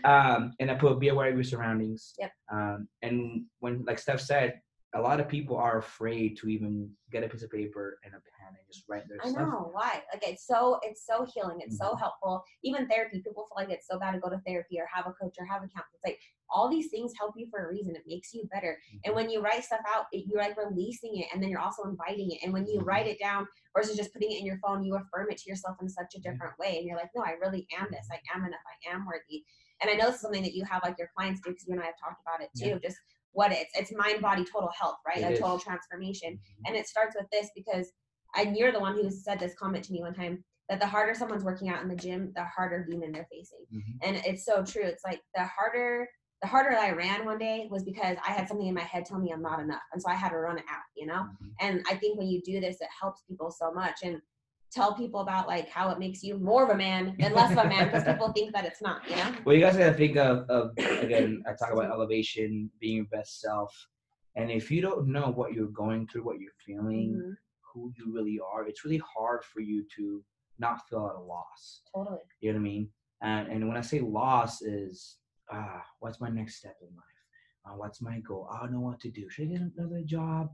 [0.09, 2.13] um, and I put be aware of your surroundings.
[2.19, 2.31] Yep.
[2.51, 4.61] Um, and when, like Steph said,
[4.93, 8.17] a lot of people are afraid to even get a piece of paper and a
[8.17, 9.41] pen and just write their I stuff.
[9.41, 10.01] I know why.
[10.11, 11.59] Like it's so it's so healing.
[11.61, 11.91] It's Mm-hmm.
[11.91, 12.43] so helpful.
[12.63, 15.13] Even therapy, people feel like it's so bad to go to therapy or have a
[15.13, 15.95] coach or have a counselor.
[15.95, 17.95] It's like all these things help you for a reason.
[17.95, 18.77] It makes you better.
[18.89, 18.97] Mm-hmm.
[19.05, 21.83] And when you write stuff out, it, you're like releasing it, and then you're also
[21.83, 22.39] inviting it.
[22.43, 22.85] And when you Mhm.
[22.85, 25.77] write it down versus just putting it in your phone, you affirm it to yourself
[25.81, 26.77] in such a different way.
[26.77, 28.07] And you're like, no, I really am this.
[28.11, 28.59] I am enough.
[28.67, 29.45] I am worthy.
[29.81, 31.73] And I know this is something that you have like your clients do because you
[31.75, 32.71] and I have talked about it too.
[32.71, 32.79] Yeah.
[32.89, 32.97] Just
[33.33, 35.17] what it's it's mind body total health, right?
[35.19, 35.39] It a is.
[35.39, 36.67] total transformation Mhm.
[36.67, 37.91] and it starts with this because
[38.35, 41.13] and you're the one who said this comment to me one time that the harder
[41.13, 43.65] someone's working out in the gym, the harder demon they're facing.
[43.73, 43.97] Mhm.
[44.03, 44.83] And it's so true.
[44.83, 46.07] It's like the harder
[46.41, 49.23] the harder I ran one day was because I had something in my head telling
[49.23, 49.83] me I'm not enough.
[49.93, 51.21] And so I had to run it out, you know?
[51.43, 51.53] Mhm.
[51.59, 54.01] And I think when you do this, it helps people so much.
[54.01, 54.19] And
[54.71, 57.57] tell people about like how it makes you more of a man and less of
[57.57, 59.33] a man because people think that it's not, you know?
[59.45, 61.43] Well, you guys gotta think of, of again.
[61.47, 63.71] I talk about elevation, being your best self,
[64.35, 67.35] and if you don't know what you're going through, what you're feeling, Mhm.
[67.73, 70.23] who you really are, it's really hard for you to
[70.59, 71.81] not feel at a loss.
[71.93, 72.19] Totally.
[72.39, 72.89] You know what I mean?
[73.21, 75.17] And and when I say loss, is
[75.51, 77.05] ah, what's my next step in life?
[77.65, 78.47] Uh, what's my goal?
[78.51, 79.29] I don't know what to do.
[79.29, 80.49] Should I get another job?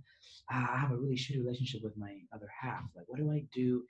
[0.51, 2.83] Ah, I have a really shitty relationship with my other half.
[2.95, 3.83] Like, what do I do?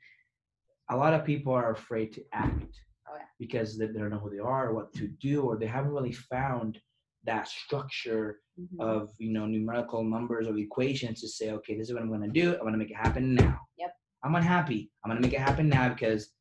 [0.89, 3.23] A lot of people are afraid to act Oh, yeah.
[3.39, 5.91] because they, they don't know who they are or what to do, or they haven't
[5.91, 6.79] really found
[7.23, 8.79] that structure Mhm.
[8.81, 12.27] of you know numerical numbers or equations to say, okay, this is what I'm gonna
[12.27, 12.55] do.
[12.55, 13.59] I'm gonna make it happen now.
[13.77, 13.91] Yep.
[14.23, 14.91] I'm unhappy.
[15.03, 16.31] I'm gonna make it happen now because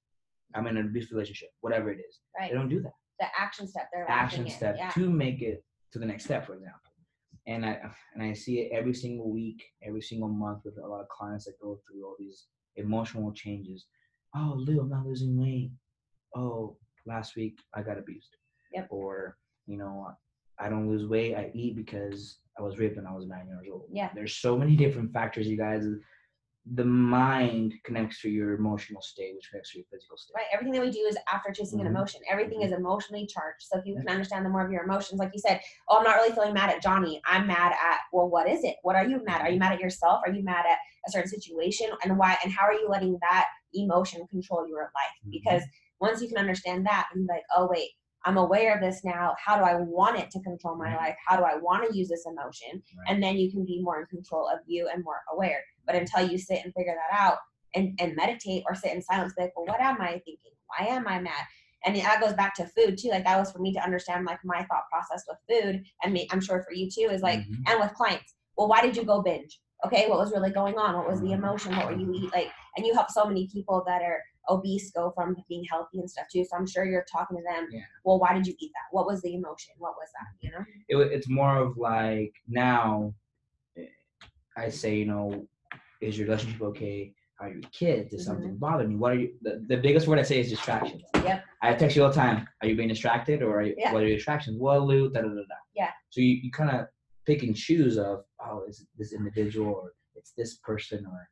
[0.55, 2.21] I'm in a abusive relationship, whatever it is.
[2.39, 2.51] right.
[2.51, 3.89] They don't do that The action step.
[3.93, 4.91] They're action step Yeah.
[4.91, 6.91] to make it to the next step, for example.
[7.47, 7.73] And I
[8.15, 11.45] and I see it every single week, every single month with a lot of clients
[11.45, 13.87] that go through all these emotional changes.
[14.37, 15.71] Oh, Lou, I'm not losing weight.
[16.35, 18.37] Oh, last week I got abused.
[18.73, 18.89] Yep.
[18.91, 20.09] Or you know,
[20.59, 21.35] I don't lose weight.
[21.35, 23.87] I eat because I was raped when I was nine years old.
[23.93, 24.11] Yeah.
[24.15, 25.85] There's so many different factors, you guys.
[26.75, 30.33] The mind connects to your emotional state, which connects to your physical state.
[30.37, 30.47] Right.
[30.53, 31.83] Everything that we do is after chasing Mhm.
[31.83, 32.21] an emotion.
[32.29, 33.63] Everything is emotionally charged.
[33.63, 36.05] So if you can understand the more of your emotions, like you said, oh, I'm
[36.05, 37.21] not really feeling mad at Johnny.
[37.25, 38.77] I'm mad at, well, what is it?
[38.83, 39.43] What are you mad?
[39.43, 40.23] Are you mad at yourself?
[40.27, 41.89] Are you mad at a certain situation?
[42.03, 42.37] And why?
[42.43, 45.17] And how are you letting that emotion control your life?
[45.27, 45.31] Mhm.
[45.33, 45.63] Because
[46.01, 47.91] once you can understand that, and be like, oh, wait,
[48.25, 49.35] I'm aware of this now.
[49.39, 50.97] How do I want it to control my Right.
[50.97, 51.17] life?
[51.27, 52.83] How do I want to use this emotion?
[52.99, 53.07] Right.
[53.09, 55.63] And then you can be more in control of you and more aware.
[55.87, 57.39] But until you sit and figure that out
[57.75, 60.53] and, and meditate or sit in silence, like, well, what am I thinking?
[60.67, 61.45] Why am I mad?
[61.85, 63.11] And that goes back to food too.
[63.11, 66.27] Like that was for me to understand like my thought process with food, and me,
[66.33, 67.63] I'm sure for you too, is like, Mhm.
[67.69, 68.35] and with clients.
[68.57, 69.61] Well, why did you go binge?
[69.85, 70.95] Okay, what was really going on?
[70.97, 71.77] What was the emotion?
[71.77, 72.33] What were you eat?
[72.33, 76.11] Like, and you help so many people that are obese go from being healthy and
[76.11, 76.45] stuff too.
[76.45, 77.69] So I'm sure you're talking to them.
[77.71, 77.81] Yeah.
[78.05, 78.95] Well, why did you eat that?
[78.97, 79.75] What was the emotion?
[79.79, 80.47] What was that?
[80.47, 81.05] You know?
[81.05, 83.13] it, it's more of like now
[83.77, 83.83] eh,
[84.57, 85.47] I say, you know,
[86.01, 87.13] is your relationship okay?
[87.39, 88.13] Are your kids?
[88.13, 88.97] Does something bother me?
[88.97, 89.35] What are you?
[89.43, 91.03] The, the biggest word I say is distractions.
[91.23, 91.45] Yep.
[91.63, 92.49] I text you all the time.
[92.63, 93.93] Are you being distracted or are you, Yeah.
[93.93, 94.57] what are your distractions?
[94.59, 95.43] Well, Lou, da da da da.
[95.75, 95.91] Yeah.
[96.09, 96.87] So you, you kind of
[97.27, 101.29] pick and choose of, oh, is this individual or it's this person or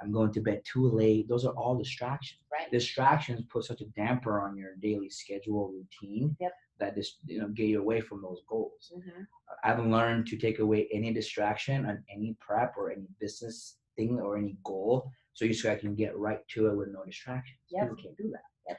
[0.00, 1.28] I'm going to bed too late.
[1.28, 2.40] Those are all distractions.
[2.52, 2.70] Right.
[2.70, 6.52] Distractions put such a damper on your daily schedule routine Yep.
[6.78, 8.92] that just you know get you away from those goals.
[8.96, 9.26] Mhm.
[9.64, 14.36] I've learned to take away any distraction on any prep or any business thing or
[14.38, 17.58] any goal, so you so I can get right to it with no distractions.
[17.70, 17.82] Yep.
[17.82, 18.44] People can't do that.
[18.68, 18.78] Yep.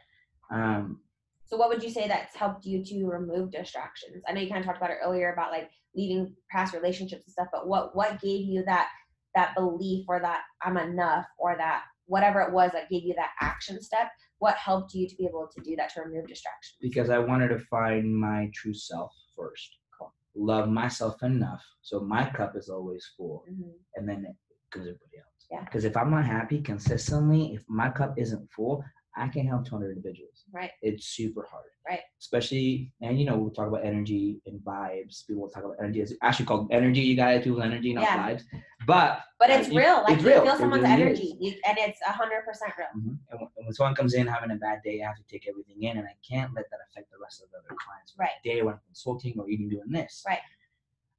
[0.51, 1.01] Um,
[1.43, 4.23] So what would you say that's helped you to remove distractions?
[4.25, 7.32] I know you kind of talked about it earlier about like leaving past relationships and
[7.34, 8.88] stuff, but what what gave you that
[9.36, 13.32] that belief or that I'm enough or that whatever it was that gave you that
[13.41, 14.08] action step?
[14.39, 16.78] What helped you to be able to do that to remove distractions?
[16.82, 19.78] because I wanted to find my true self first.
[19.97, 20.13] Cool.
[20.36, 23.73] Love myself enough so my cup is always full, Mhm.
[23.95, 24.36] and then it
[24.71, 25.47] goes everybody else.
[25.52, 25.63] Yeah.
[25.65, 28.84] Because if I'm not happy consistently, if my cup isn't full,
[29.19, 30.45] I can't help 200 individuals.
[30.51, 30.71] Right.
[30.82, 31.65] It's super hard.
[31.88, 31.99] Right.
[32.19, 35.25] Especially, and you know, we'll talk about energy and vibes.
[35.27, 36.01] People will talk about energy.
[36.01, 37.01] It's actually called energy.
[37.01, 38.29] You guys do energy, not Yeah.
[38.29, 38.43] vibes.
[38.88, 40.03] But But it's Uh, you- real.
[40.03, 40.43] Like it's you real.
[40.43, 42.88] feel someone's really energy, you, and it's hundred percent real.
[42.95, 43.17] Mhm.
[43.32, 45.84] And when, when someone comes in having a bad day, I have to take everything
[45.84, 48.13] in, and I can't let that affect the rest of the other clients.
[48.17, 48.38] Right.
[48.43, 50.23] Day when I'm consulting or even doing this.
[50.27, 50.39] Right.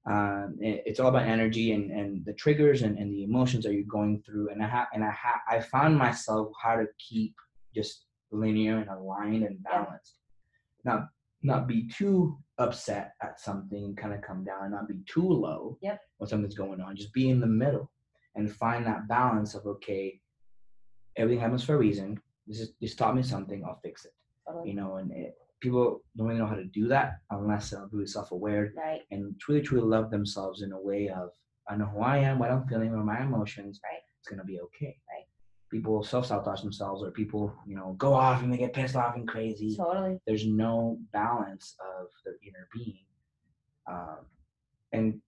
[0.07, 3.75] Um, it- it's all about energy and, and the triggers and, and the emotions that
[3.75, 4.49] you're going through.
[4.51, 7.35] And I ha- and I ha- I found myself how to keep
[7.75, 10.19] just linear and aligned and balanced.
[10.85, 11.09] Not
[11.43, 15.79] not be too upset at something, kind of come down, and not be too low
[15.81, 16.01] Yep.
[16.19, 16.97] when something's going on.
[16.97, 17.91] Just be in the middle
[18.35, 20.21] and find that balance of okay,
[21.17, 22.21] everything happens for a reason.
[22.47, 23.65] This is this taught me something.
[23.65, 24.13] I'll fix it.
[24.47, 24.71] Totally.
[24.71, 28.07] You know, and it, people don't really know how to do that unless they're really
[28.07, 29.03] self-aware Right.
[29.11, 31.31] and truly, truly love themselves in a way of
[31.69, 33.81] I know who I am, what I'm feeling, or my emotions.
[33.85, 34.01] Right.
[34.19, 34.97] It's gonna be okay.
[35.09, 35.27] Right.
[35.71, 39.29] People self-sabotage themselves, or people, you know, go off and they get pissed off and
[39.29, 39.77] crazy.
[39.77, 40.19] Totally.
[40.27, 43.05] There's no balance of their inner being,
[43.87, 44.19] um,
[44.93, 45.21] and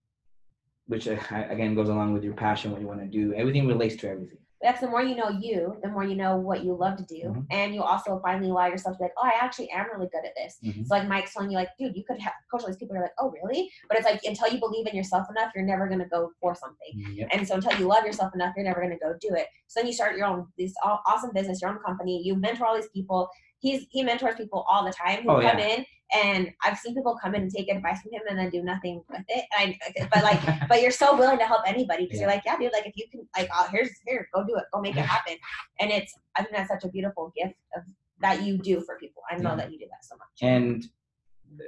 [0.88, 1.16] which uh,
[1.48, 3.32] again goes along with your passion, what you want to do.
[3.34, 4.41] Everything relates to everything.
[4.62, 7.22] That's the more you know you, the more you know what you love to do,
[7.30, 7.46] Mhm.
[7.50, 10.24] and you also finally allow yourself to be like, oh, I actually am really good
[10.24, 10.58] at this.
[10.62, 10.86] Mhm.
[10.86, 12.94] So like Mike's telling you, like, dude, you could have coach all these people.
[12.94, 13.70] You're like, oh, really?
[13.88, 16.92] But it's like until you believe in yourself enough, you're never gonna go for something.
[16.94, 17.28] Yep.
[17.32, 19.48] And so until you love yourself enough, you're never gonna go do it.
[19.66, 22.22] So then you start your own this awesome business, your own company.
[22.22, 23.28] You mentor all these people.
[23.58, 27.18] He's he mentors people all the time who Oh, come in, and I've seen people
[27.22, 29.44] come in and take advice from him and then do nothing with it.
[29.58, 32.56] And I, but like, but you're so willing to help anybody because you're like, yeah,
[32.58, 35.04] dude, like if you can, like, oh, here's here, go do it, go make it
[35.04, 35.34] happen.
[35.80, 37.82] And it's I think that's such a beautiful gift of
[38.20, 39.22] that you do for people.
[39.30, 39.56] I know Yeah.
[39.56, 40.28] that you do that so much.
[40.42, 40.84] and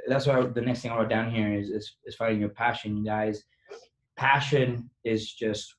[0.09, 2.97] that's why the next thing I wrote down here is, is is finding your passion,
[2.97, 3.43] you guys.
[4.17, 5.75] Passion is just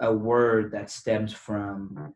[0.00, 2.14] a word that stems from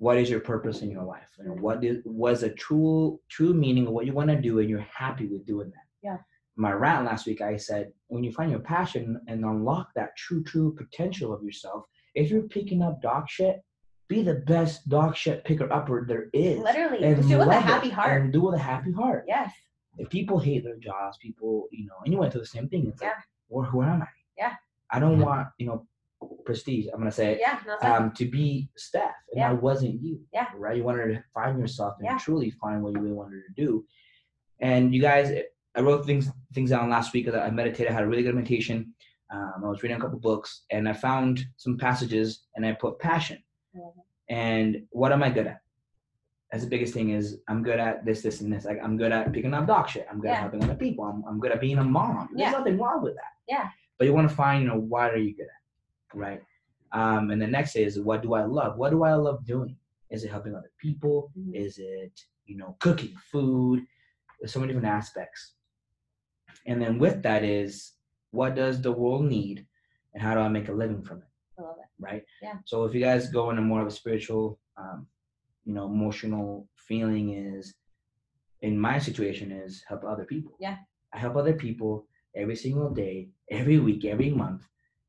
[0.00, 3.52] what is your purpose in your life, you know, what is was a true true
[3.52, 5.86] meaning of what you want to do, and you're happy with doing that.
[6.02, 6.16] Yeah.
[6.56, 10.42] My rant last week, I said, when you find your passion and unlock that true
[10.42, 11.84] true potential of yourself,
[12.14, 13.60] if you're picking up dog shit,
[14.08, 16.58] be the best dog shit picker upper there is.
[16.60, 18.22] Literally, And do it with a happy heart.
[18.22, 19.52] And do with a happy heart yes.
[19.98, 22.86] if people hate their jobs, people, you know, and you went through the same thing.
[22.88, 23.22] It's like, Yeah.
[23.50, 24.08] or who am I?
[24.38, 24.54] Yeah.
[24.90, 25.86] I don't want, you know,
[26.44, 26.86] prestige.
[26.92, 27.60] I'm gonna say, Yeah.
[27.66, 29.50] No, um, to be Steph, and Yeah.
[29.50, 30.20] I wasn't you.
[30.32, 30.48] Yeah.
[30.56, 30.76] Right.
[30.76, 32.18] You wanted to find yourself and Yeah.
[32.18, 33.84] truly find what you really wanted to do.
[34.60, 35.32] And you guys,
[35.74, 37.26] I wrote things things down last week.
[37.26, 37.88] That I meditated.
[37.92, 38.92] I had a really good meditation.
[39.32, 42.98] Um, I was reading a couple books, and I found some passages, and I put
[42.98, 43.38] passion.
[43.76, 43.92] Mhm.
[44.28, 45.60] And what am I good at?
[46.50, 48.64] That's the biggest thing is I'm good at this, this, and this.
[48.64, 50.06] Like I'm good at picking up dog shit.
[50.10, 50.32] I'm good Yeah.
[50.34, 51.04] at helping other people.
[51.04, 52.30] I'm, I'm good at being a mom.
[52.34, 53.32] There's nothing wrong with that.
[53.48, 53.68] Yeah.
[53.98, 55.59] But you want to find, you know, what are you good at,
[56.14, 56.42] right?
[56.92, 58.76] Um, and the next is what do I love?
[58.76, 59.76] What do I love doing?
[60.10, 61.30] Is it helping other people?
[61.38, 61.54] Mhm.
[61.54, 62.12] Is it,
[62.46, 63.84] you know, cooking food?
[64.40, 65.54] There's so many different aspects.
[66.66, 67.92] And then with that is
[68.32, 69.66] what does the world need,
[70.14, 71.24] and how do I make a living from it?
[71.58, 71.86] I love it.
[71.98, 72.24] right?
[72.42, 72.58] Yeah.
[72.64, 75.06] So if you guys go into more of a spiritual, um,
[75.64, 77.74] you know, emotional feeling is,
[78.62, 80.52] in my situation is help other people.
[80.58, 80.78] Yeah.
[81.12, 84.62] I help other people every single day, every week, every month.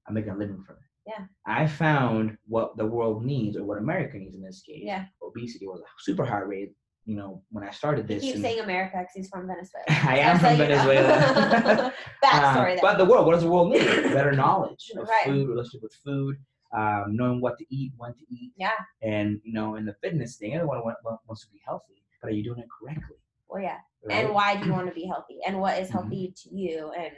[0.07, 0.81] I'm making a living from it.
[1.07, 1.25] Yeah.
[1.45, 4.81] I found what the world needs, or what America needs in this case.
[4.83, 5.05] Yeah.
[5.23, 6.73] Obesity was a super high rate.
[7.05, 8.21] You know, when I started this.
[8.21, 9.85] keeps and- saying America because he's from Venezuela.
[10.07, 10.55] I am from.
[10.57, 11.93] Venezuela.
[12.23, 12.77] Backstory Um, there.
[12.81, 13.83] but the world, what does the world need?
[14.13, 15.25] Better knowledge of Right.
[15.25, 16.35] food, relationship with food,
[16.77, 18.71] um, knowing what to eat, when to eat, yeah.
[19.01, 22.29] and you know, in the fitness thing, everyone wa- wa- wants to be healthy, but
[22.29, 23.17] are you doing it correctly?
[23.49, 23.77] Well, yeah.
[24.05, 24.23] Right?
[24.23, 25.39] And why do you want to be healthy?
[25.45, 25.93] And what is Mhm.
[25.93, 26.91] healthy to you?
[26.97, 27.11] And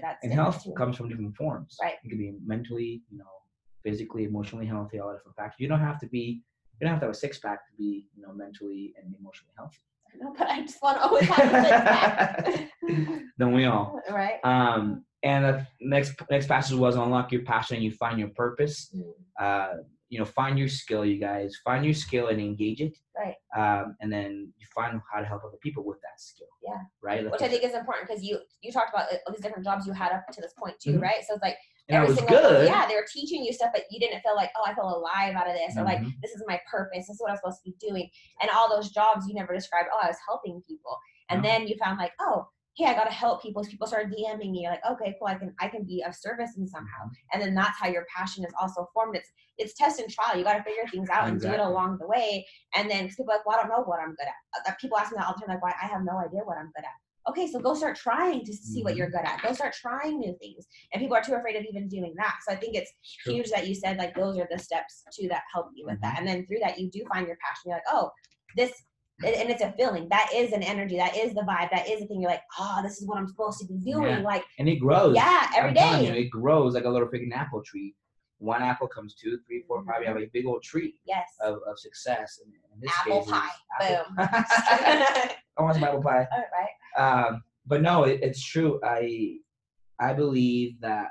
[0.00, 0.72] that's and health too.
[0.72, 1.76] comes from different forms.
[1.82, 1.94] Right.
[2.02, 3.24] You can be mentally, you know,
[3.82, 5.56] physically, emotionally healthy, all different factors.
[5.58, 6.42] You don't have to be,
[6.80, 9.54] you don't have to have a six pack to be, you know, mentally and emotionally
[9.56, 9.78] healthy.
[10.20, 12.70] No, but I just want to always have a six pack.
[13.38, 14.00] Don't we all?
[14.10, 14.40] right?
[14.44, 18.94] Um, and the next next passage was unlock your passion and you find your purpose.
[18.96, 19.12] Mm.
[19.38, 19.76] Uh,
[20.10, 21.56] you know, find your skill, you guys.
[21.64, 22.98] Find your skill and engage it.
[23.16, 23.36] Right.
[23.56, 26.48] Um, and then you find how to help other people with that skill.
[26.62, 26.80] Yeah.
[27.00, 27.30] Right.
[27.30, 29.86] Which I think is important because you you talked about uh, all these different jobs
[29.86, 31.02] you had up to this point too, Mhm.
[31.02, 31.24] right?
[31.26, 31.56] So it's like
[31.88, 32.66] and every was single good.
[32.66, 35.34] yeah, they were teaching you stuff, but you didn't feel like oh, I feel alive
[35.36, 36.12] out of this, or like Mhm.
[36.22, 38.10] this is my purpose, this is what I'm supposed to be doing.
[38.42, 39.88] And all those jobs you never described.
[39.92, 41.48] Oh, I was helping people, and No.
[41.48, 42.48] then you found like oh.
[42.76, 43.62] Hey, I gotta help people.
[43.64, 44.60] People start DMing me.
[44.62, 45.28] You're like, okay, cool.
[45.28, 47.04] I can, I can be of service in somehow.
[47.04, 47.32] Mm-hmm.
[47.32, 49.16] And then that's how your passion is also formed.
[49.16, 50.36] It's, it's test and trial.
[50.38, 52.46] You gotta figure things out and do it along the way.
[52.76, 54.70] And then people are like, well, I don't know what I'm good at.
[54.70, 56.56] Uh, People ask me that all the time, like, why I have no idea what
[56.58, 56.94] I'm good at
[57.28, 58.96] okay, so go start trying to see what Mhm.
[58.96, 59.42] you're good at.
[59.42, 60.66] Go start trying new things.
[60.92, 62.38] And people are too afraid of even doing that.
[62.46, 63.34] So I think it's true.
[63.34, 66.14] huge that you said like those are the steps to that help you with that.
[66.14, 66.18] Mhm.
[66.18, 67.62] And then through that you do find your passion.
[67.66, 68.10] You're like, oh,
[68.56, 68.72] this
[69.24, 70.08] and and it's a feeling.
[70.10, 70.96] That is an energy.
[70.96, 71.70] That is the vibe.
[71.70, 72.20] That is the thing.
[72.22, 74.04] You're like, oh, this is what I'm supposed to be doing.
[74.08, 74.18] Yeah.
[74.20, 75.14] Like, And it grows.
[75.16, 76.06] yeah, every day.
[76.06, 77.94] You, it grows like a little freaking apple tree.
[78.38, 80.00] One apple comes two, three, four, five.
[80.00, 81.28] You have a big old tree Yes.
[81.42, 82.40] of, of success.
[82.42, 83.48] And in this Apple case, pie.
[83.80, 84.16] apple- Boom.
[85.58, 86.26] I want some apple pie.
[86.32, 87.26] All right.
[87.26, 88.80] Um, but no, it, it's true.
[88.82, 89.36] I
[89.98, 91.08] I believe that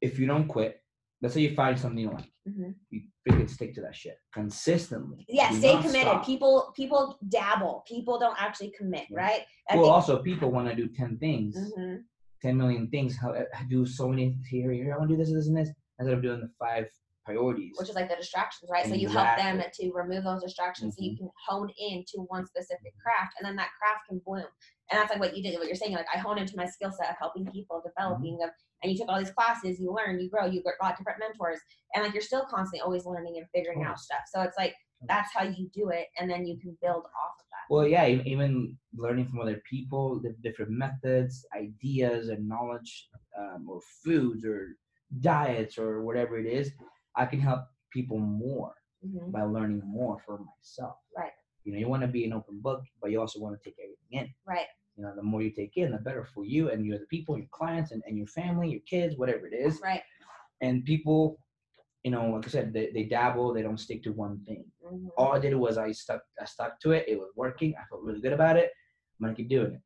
[0.00, 0.79] if you don't quit,
[1.22, 2.74] let's say you find something you like, Mhm.
[2.90, 5.24] you freaking stick to that shit consistently.
[5.28, 6.00] Yeah, Do stay committed.
[6.02, 6.26] stop.
[6.26, 7.84] People people dabble.
[7.86, 9.18] People don't actually commit, Yeah.
[9.18, 9.42] right?
[9.68, 12.04] I Well, think- also people want to do ten things, Mhm.
[12.40, 13.16] ten million things.
[13.16, 13.34] How
[13.68, 14.94] do so many here, here.
[14.94, 16.90] I want to do this, this, and this instead of doing the five
[17.26, 17.76] priorities.
[17.78, 18.86] which is like the distractions, right?
[18.86, 21.24] So you help them to remove those distractions so you Mm-hmm.
[21.26, 24.46] can hone in to one specific craft and then that craft can bloom.
[24.90, 26.90] And that's like what you did, what you're saying, like I hone into my skill
[26.90, 28.40] set of helping people, developing Mm-hmm.
[28.40, 28.50] them,
[28.82, 31.60] and you took all these classes, you learn, you grow, you got different mentors,
[31.94, 34.20] and like you're still constantly always learning and figuring out stuff.
[34.32, 34.74] So it's like
[35.08, 37.74] that's how you do it, and then you can build off of that.
[37.74, 43.08] Well, yeah, even learning from other people, the different methods, ideas, and knowledge,
[43.38, 44.76] um, or foods, or
[45.20, 46.72] diets, or whatever it is,
[47.16, 48.74] I can help people more
[49.04, 49.32] Mhm.
[49.32, 50.96] by learning more for myself.
[51.16, 51.32] Right.
[51.64, 53.78] You know, you want to be an open book, but you also want to take
[53.82, 54.34] everything in.
[54.46, 54.66] Right.
[55.00, 57.38] You know, the more you take in, the better for you and your the people,
[57.38, 59.80] your clients, and, and your family, your kids, whatever it is.
[59.82, 60.02] Right.
[60.60, 61.38] And people,
[62.02, 64.66] you know, like I said, they, they dabble, they don't stick to one thing.
[64.84, 65.08] Mhm.
[65.16, 67.06] All I did was I stuck I stuck to it.
[67.08, 67.74] It was working.
[67.80, 68.70] I felt really good about it.
[69.18, 69.80] I'm gonna keep doing it.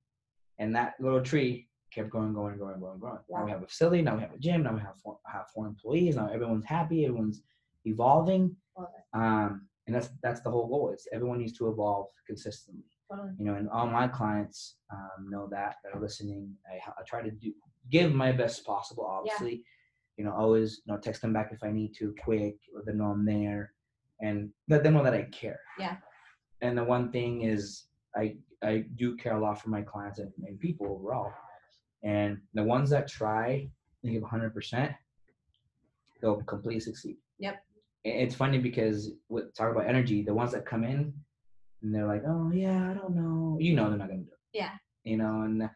[0.59, 3.21] And that little tree kept growing, going, growing, growing, growing.
[3.31, 4.03] Now we have a facility.
[4.03, 4.65] Now we have a gym.
[4.65, 6.17] Now we have four, have four employees.
[6.17, 7.05] Now everyone's happy.
[7.05, 7.43] Everyone's
[7.85, 8.57] evolving.
[9.13, 10.91] Um, and that's that's the whole goal.
[10.93, 12.83] Is everyone needs to evolve consistently.
[13.39, 16.53] You know, and all my clients um, know that that are listening.
[16.71, 17.53] I, I try to do
[17.91, 19.05] give my best possible.
[19.05, 19.65] Obviously,
[20.17, 22.99] you know, always you know text them back if I need to, quick, let them
[22.99, 23.73] know I'm there,
[24.21, 25.61] and let them know that I care.
[25.79, 25.97] Yeah.
[26.63, 27.85] And the one thing is,
[28.17, 31.33] I I do care a lot for my clients and, and people overall.
[32.03, 33.69] And the ones that try
[34.03, 34.95] and give 100%,
[36.21, 37.17] they'll completely succeed.
[37.39, 37.63] Yep.
[38.05, 41.15] It's funny because with talk about energy, the ones that come in
[41.85, 44.59] and they're like, "Oh yeah, I don't know," you know, they're not gonna do it.
[44.59, 44.73] Yeah.
[45.05, 45.71] You know, and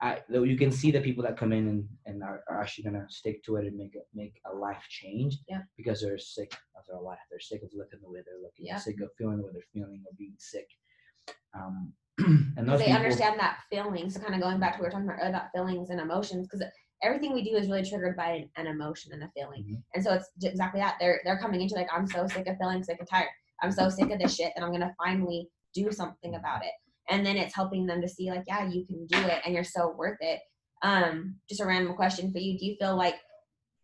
[0.00, 2.84] I though you can see the people that come in and, and are, are actually
[2.84, 5.38] gonna stick to it and make it make a life change.
[5.48, 5.62] Yeah.
[5.76, 7.18] Because they're sick of their life.
[7.30, 8.66] They're sick of looking the way they're looking.
[8.66, 8.76] Yeah.
[8.76, 10.68] Sick of feeling the way they're feeling or being sick.
[11.54, 14.10] Um, and those they people, understand that feeling.
[14.10, 16.00] So kind of going back to what we were talking about earlier about feelings and
[16.00, 16.64] emotions, because
[17.02, 19.64] everything we do is really triggered by an, an emotion and a feeling.
[19.64, 19.82] Mhm.
[19.94, 20.96] And so it's exactly that.
[21.00, 23.30] They're they're coming into like I'm so sick of feeling sick and tired.
[23.62, 26.72] I'm so sick of this shit that I'm gonna finally do something about it.
[27.10, 29.64] And then it's helping them to see like, yeah, you can do it and you're
[29.64, 30.40] so worth it.
[30.82, 32.58] Um, just a random question for you.
[32.58, 33.16] Do you feel like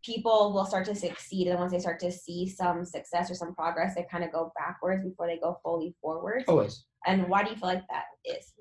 [0.05, 3.55] people will start to succeed and once they start to see some success or some
[3.55, 6.45] progress, they kind of go backwards before they go fully forward?
[6.49, 6.85] always.
[7.07, 8.53] And why do you feel like that is?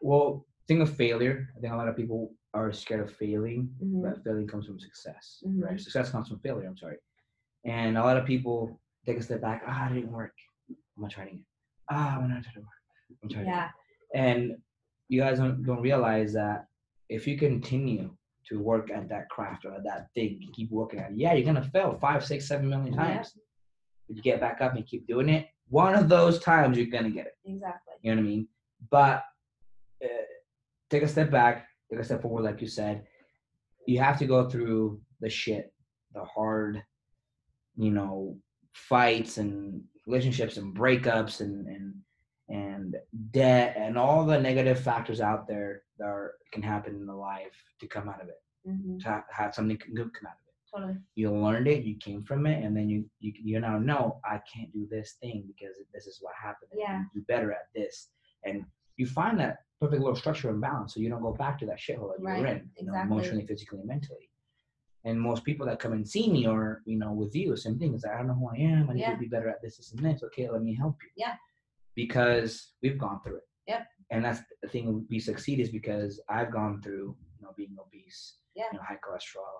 [0.00, 4.02] Well, thing of failure, I think a lot of people are scared of failing, Mhm.
[4.02, 5.62] but failing comes from success, Mhm.
[5.62, 5.80] right?
[5.80, 6.66] Success comes from failure.
[6.66, 6.98] I'm sorry,
[7.64, 9.62] and a lot of people take a step back.
[9.66, 10.34] Ah, it didn't work.
[10.68, 11.46] I'm gonna try it again.
[11.90, 12.68] Ah, I'm gonna try to work.
[13.22, 13.46] I'm trying.
[13.46, 13.68] Yeah.
[14.14, 14.56] And
[15.08, 16.66] you guys don't, don't realize that
[17.08, 18.10] if you continue
[18.48, 21.32] to work at that craft or at that thing, you keep working at it, yeah,
[21.34, 22.98] you're gonna fail five, six, seven million Yeah.
[23.14, 23.32] times.
[24.06, 25.48] But you get back up and keep doing it.
[25.68, 27.34] One of those times you're gonna get it.
[27.44, 27.94] Exactly.
[28.02, 28.48] You know what I mean?
[28.90, 29.24] But
[30.04, 30.08] uh,
[30.88, 33.04] take a step back, take a step forward, like you said.
[33.86, 35.72] You have to go through the shit,
[36.14, 36.82] the hard,
[37.76, 38.36] you know,
[38.74, 41.94] fights and relationships and breakups and and
[42.48, 42.96] and
[43.30, 47.56] debt and all the negative factors out there that are, can happen in the life
[47.78, 50.50] to come out of it, hmm to have, have something good come out of it
[50.74, 50.98] Totally.
[51.14, 54.40] you learned it, you came from it, and then you you you now know I
[54.52, 56.70] can't do this thing because this is what happened.
[56.74, 57.00] Yeah.
[57.14, 58.08] you do better at this,
[58.44, 58.64] and
[58.96, 61.78] you find that perfect little structure and balance, so you don't go back to that
[61.78, 64.29] shithole that you were in, you know, emotionally, physically, and mentally.
[65.04, 67.94] And most people that come and see me or you know with you, same thing.
[67.94, 68.90] Is I don't know who I am.
[68.90, 69.12] I need Yeah.
[69.12, 70.22] to be better at this, this, and this.
[70.24, 71.08] Okay, let me help you.
[71.16, 71.34] Yeah.
[71.96, 73.42] Because we've gone through it.
[73.66, 73.86] Yep.
[74.10, 75.06] And that's the thing.
[75.10, 78.64] We succeed is because I've gone through you know being obese, Yeah.
[78.72, 79.56] you know high cholesterol,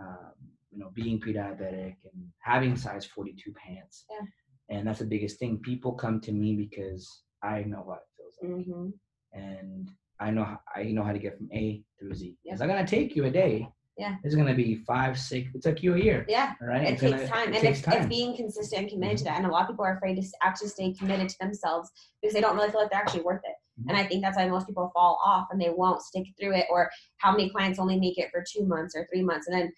[0.00, 0.32] um,
[0.70, 4.04] you know, being pre-diabetic and having size 42 pants.
[4.10, 4.26] Yeah.
[4.70, 5.58] And that's the biggest thing.
[5.58, 8.88] People come to me because I know what it feels like, hmm
[9.32, 12.36] and I know how, I know how to get from A through Z.
[12.44, 12.52] Yep.
[12.52, 13.68] It's not gonna take you a day.
[13.98, 14.14] Yeah.
[14.22, 15.52] It's gonna be five, six.
[15.54, 16.24] It took you a year.
[16.28, 16.52] Yeah.
[16.60, 16.82] Right.
[16.82, 17.96] It It's takes gonna- time, It and takes it's, time.
[17.98, 19.38] it's being consistent and committed to that.
[19.38, 21.90] And a lot of people are afraid to actually stay committed to themselves
[22.22, 23.56] because they don't really feel like they're actually worth it.
[23.80, 23.88] Mm-hmm.
[23.90, 26.66] And I think that's why most people fall off and they won't stick through it.
[26.70, 29.72] Or how many clients only make it for two months or three months, and then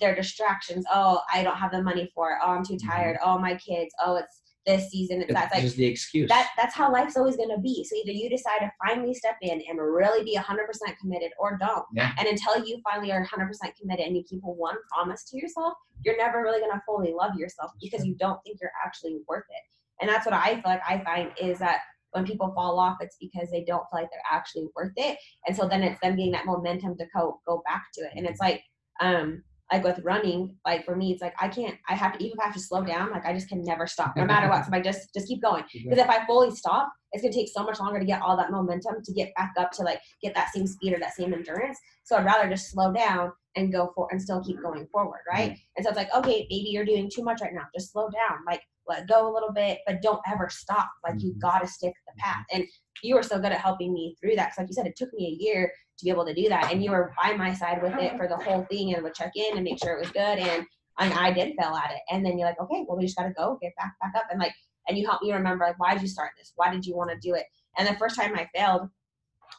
[0.00, 0.84] their distractions.
[0.94, 2.38] Oh, I don't have the money for it.
[2.42, 2.88] Oh, I'm too Mhm.
[2.88, 3.18] tired.
[3.24, 3.92] Oh, my kids.
[4.02, 5.22] Oh, it's this season.
[5.22, 5.44] It's It's that.
[5.46, 6.28] It's like just the excuse.
[6.28, 9.36] that that's how life's always going to be so either you decide to finally step
[9.42, 12.12] in and really be 100% committed or don't Yeah.
[12.18, 13.48] and until you finally are 100%
[13.80, 15.72] committed and you keep a one promise to yourself
[16.04, 19.44] you're never really going to fully love yourself because you don't think you're actually worth
[19.58, 19.62] it
[20.00, 21.78] and that's what i feel like i find is that
[22.12, 25.16] when people fall off it's because they don't feel like they're actually worth it
[25.46, 28.26] and so then it's them getting that momentum to go go back to it and
[28.26, 28.62] it's like
[29.00, 29.42] um
[29.72, 31.76] like with running, like for me, it's like I can't.
[31.88, 33.10] I have to even if I have to slow down.
[33.10, 34.64] Like I just can never stop, no matter what.
[34.64, 35.64] So I just just keep going.
[35.72, 38.50] Because if I fully stop, it's gonna take so much longer to get all that
[38.50, 41.78] momentum to get back up to like get that same speed or that same endurance.
[42.04, 45.56] So I'd rather just slow down and go for and still keep going forward, right?
[45.76, 47.64] And so it's like, okay, maybe you're doing too much right now.
[47.74, 50.90] Just slow down, like let go a little bit, but don't ever stop.
[51.04, 51.38] Like you Mhm.
[51.40, 52.44] gotta stick the path.
[52.52, 52.64] And
[53.02, 54.48] you were so good at helping me through that.
[54.50, 56.72] Cause like you said, it took me a year to be able to do that.
[56.72, 59.32] And you were by my side with it for the whole thing and would check
[59.34, 60.38] in and make sure it was good.
[60.38, 60.66] And
[61.00, 62.00] and I did fail at it.
[62.10, 64.24] And then you're like, okay, well, we just got to go, get back, back up.
[64.30, 64.52] And like,
[64.88, 66.52] and you helped me remember, like, why did you start this?
[66.56, 67.44] Why did you want to do it?
[67.76, 68.88] And the first time I failed,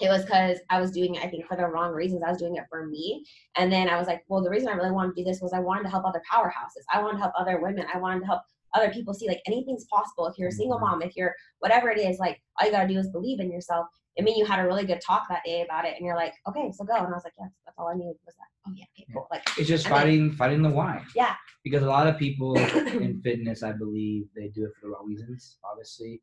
[0.01, 2.23] it was because I was doing it, I think, for the wrong reasons.
[2.23, 3.23] I was doing it for me.
[3.55, 5.53] And then I was like, well, the reason I really wanted to do this was
[5.53, 6.84] I wanted to help other powerhouses.
[6.91, 7.86] I wanted to help other women.
[7.93, 8.41] I wanted to help
[8.74, 10.28] other people see like anything's possible.
[10.28, 10.82] If you're a single Mhm.
[10.82, 13.88] mom, if you're whatever it is, like all you gotta do is believe in yourself.
[14.17, 16.34] I mean, you had a really good talk that day about it, and you're like,
[16.47, 16.95] okay, so go.
[16.95, 18.47] And I was like, yes, that's all I needed was that.
[18.67, 19.28] Oh yeah, okay, cool.
[19.32, 21.03] Like, It's just I mean- fighting fighting the why.
[21.15, 21.36] Yeah.
[21.63, 25.05] Because a lot of people in fitness, I believe, they do it for the wrong
[25.07, 25.57] reasons.
[25.63, 26.22] Obviously,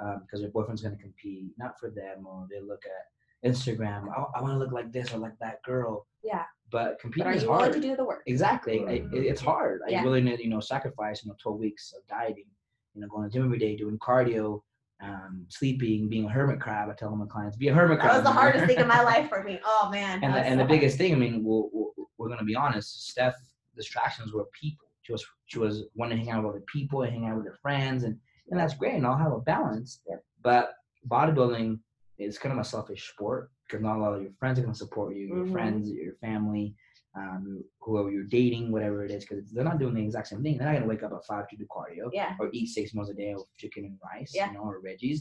[0.00, 4.08] um, because their boyfriend's going to compete, not for them, or they look at Instagram.
[4.10, 6.06] I, I want to look like this or like that girl.
[6.22, 6.44] Yeah.
[6.70, 7.72] But but competing are is you hard.
[7.72, 8.22] to do the work?
[8.26, 8.84] Exactly.
[8.86, 9.82] I- it, it's hard.
[9.82, 10.00] Are Yeah.
[10.00, 12.46] you willing to, you know, sacrifice, you know, 12 weeks of dieting,
[12.94, 14.62] you know, going to the gym every day, doing cardio,
[15.00, 16.88] um, sleeping, being a hermit crab.
[16.90, 18.12] I tell my clients, be a hermit crab.
[18.12, 19.60] That was the hardest thing in my life for me.
[19.64, 20.24] Oh man.
[20.24, 20.68] And the, and the so hard.
[20.70, 23.08] biggest thing, I mean, we'll, we'll, we're gonna be honest.
[23.10, 23.36] Steph
[23.76, 24.86] distractions were people.
[25.02, 27.46] She was she was wanting to hang out with other people and hang out with
[27.46, 28.18] her friends, and
[28.50, 28.94] and that's great.
[28.94, 30.00] And I'll have a balance.
[30.08, 30.24] Yep.
[30.42, 30.72] But
[31.08, 31.78] bodybuilding
[32.18, 34.74] is kind of a selfish sport because not a lot of your friends are gonna
[34.74, 35.26] support you.
[35.26, 35.52] Your Mhm.
[35.52, 36.74] friends, your family,
[37.14, 40.58] um, whoever you're dating, whatever it is, because they're not doing the exact same thing.
[40.58, 42.36] They're not gonna wake up at five to do cardio Yeah.
[42.38, 44.48] or eat six meals a day of chicken and rice, Yeah.
[44.48, 45.20] you know, or veggies.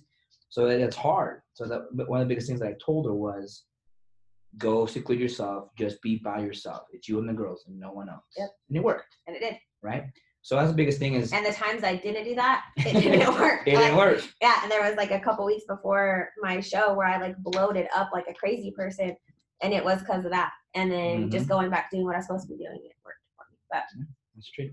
[0.50, 1.42] So it- it's hard.
[1.54, 3.66] So that but one of the biggest things that I told her was,
[4.58, 6.84] go seclude yourself, just be by yourself.
[6.92, 8.26] It's you and the girls and no one else.
[8.38, 8.50] Yep.
[8.70, 9.56] And it worked, And it did.
[9.82, 10.06] right?
[10.46, 13.34] So that's the biggest thing is And the times I didn't do that, it didn't
[13.40, 13.62] work.
[13.66, 14.24] it didn't Like, work.
[14.40, 17.88] Yeah, and there was like a couple weeks before my show where I like bloated
[17.96, 19.16] up like a crazy person,
[19.64, 20.52] and it was because of that.
[20.76, 21.54] And then just mm-hmm.
[21.54, 23.58] going back doing what I was supposed to be doing, it worked for me.
[23.72, 23.86] But
[24.36, 24.70] That's true.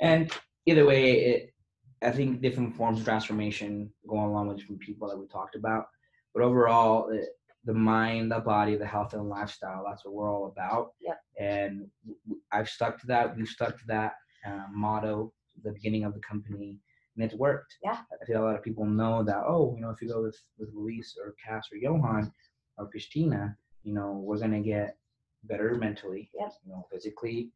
[0.00, 0.28] And
[0.66, 1.54] either way, it
[2.02, 5.86] I think different forms of transformation go along with different people that we talked about.
[6.34, 7.26] But overall, it,
[7.64, 10.94] the mind, the body, the health, and lifestyle, that's what we're all about.
[11.00, 11.20] Yep.
[11.38, 11.86] And
[12.50, 13.36] I've stuck to that.
[13.36, 14.14] We've stuck to that
[14.46, 15.32] uh, motto
[15.64, 16.78] the beginning of the company,
[17.14, 17.76] and it's worked.
[17.82, 17.98] Yeah.
[18.20, 20.38] I feel a lot of people know that, oh, you know, if you go with,
[20.58, 22.32] with Luis or Cass or Johan
[22.78, 24.96] or Christina, you know, we're going to get
[25.44, 26.52] better mentally, Yep.
[26.64, 27.50] you know, physically,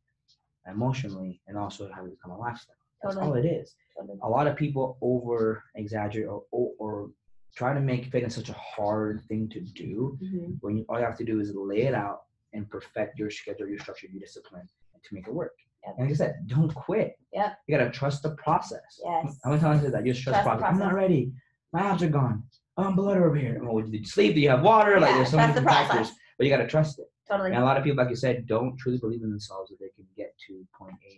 [0.68, 2.76] emotionally, and also how to become a lifestyle.
[3.03, 3.49] That's all Totally.
[3.49, 3.74] it is.
[4.22, 7.11] A lot of people over exaggerate or, or, or
[7.55, 10.59] try to make fitness such a hard thing to do Mhm.
[10.61, 12.22] when you, all you have to do is lay it out
[12.53, 14.68] and perfect your schedule, your structure, your discipline
[15.03, 15.55] to make it work.
[15.99, 17.18] Like I said, don't quit.
[17.32, 17.59] Yep.
[17.66, 18.80] You gotta trust the process.
[19.05, 19.39] Yes.
[19.45, 20.05] How many times is that?
[20.07, 20.80] You just trust, Trust the the process.
[20.80, 21.32] I'm not ready.
[21.72, 22.43] My abs are gone.
[22.76, 23.61] Oh, I'm blood over here.
[23.68, 24.34] Oh, did you sleep?
[24.34, 24.99] Do you have water?
[25.01, 25.97] Like there's so many the different process.
[26.09, 26.16] factors.
[26.39, 27.07] But you gotta trust it.
[27.28, 27.51] Totally.
[27.53, 29.89] And a lot of people, like you said, don't truly believe in themselves that they
[29.97, 31.14] can get to point A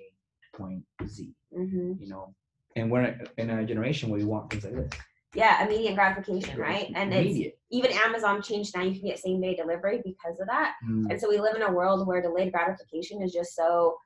[0.53, 1.31] to point Z.
[1.55, 2.35] hmm You know,
[2.77, 5.01] and we're in a generation where we want things like this.
[5.35, 6.91] Yeah, immediate gratification, right?
[6.95, 7.59] And it's immediate.
[7.71, 8.83] even Amazon changed now.
[8.83, 10.73] You can get same day delivery because of that.
[10.89, 13.99] Mm, And so we live in a world where delayed gratification is just so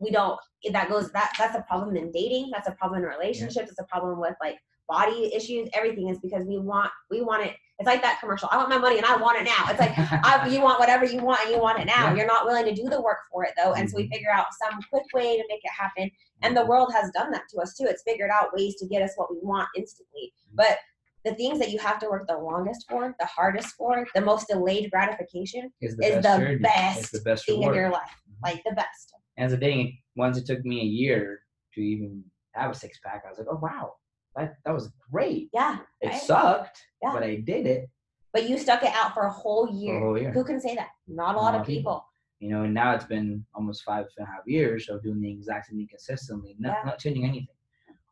[0.00, 0.38] we don't
[0.72, 3.84] that goes that that's a problem in dating, that's a problem in relationships, it's a
[3.84, 8.02] problem with like body issues, everything is because we want we want it it's like
[8.02, 8.48] that commercial.
[8.50, 9.66] I want my money and I want it now.
[9.68, 12.08] It's like I, you want whatever you want and you want it now.
[12.08, 12.16] Yeah.
[12.16, 13.74] You're not willing to do the work for it though.
[13.74, 14.14] And so we Mhm.
[14.14, 16.10] figure out some quick way to make it happen.
[16.42, 16.70] And the mm-hmm.
[16.70, 17.84] world has done that to us too.
[17.84, 20.32] It's figured out ways to get us what we want instantly.
[20.48, 20.56] Mm-hmm.
[20.56, 20.78] But
[21.24, 24.48] the things that you have to work the longest for, the hardest for, the most
[24.48, 26.56] delayed gratification is is the journey.
[26.56, 28.10] Best the best thing in your life.
[28.28, 28.44] Mm-hmm.
[28.44, 29.14] Like the best.
[29.38, 31.40] And the thing, once it took me a year
[31.74, 32.22] to even
[32.52, 33.94] have a six pack, I was like, oh wow,
[34.36, 35.48] that that was great.
[35.54, 35.78] Yeah.
[36.02, 36.20] It right?
[36.22, 37.12] sucked, Yeah.
[37.12, 37.88] but I did it
[38.32, 39.98] But you stuck it out for a whole for a year.
[40.00, 40.32] whole year.
[40.32, 40.88] Who can say that?
[41.06, 42.04] Not a lot of people.
[42.40, 45.30] You know, and now it's been almost five and a half years of doing the
[45.30, 46.82] exact same thing consistently, not, Yeah.
[46.90, 47.56] not changing anything.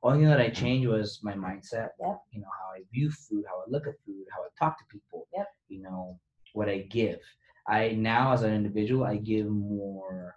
[0.03, 1.91] Only thing that I changed was my mindset.
[2.01, 2.17] Yep.
[2.33, 4.85] You know, how I view food, how I look at food, how I talk to
[4.91, 5.27] people.
[5.35, 5.47] Yep.
[5.69, 6.19] You know,
[6.55, 7.21] what I give.
[7.69, 10.37] I now as an individual, I give more,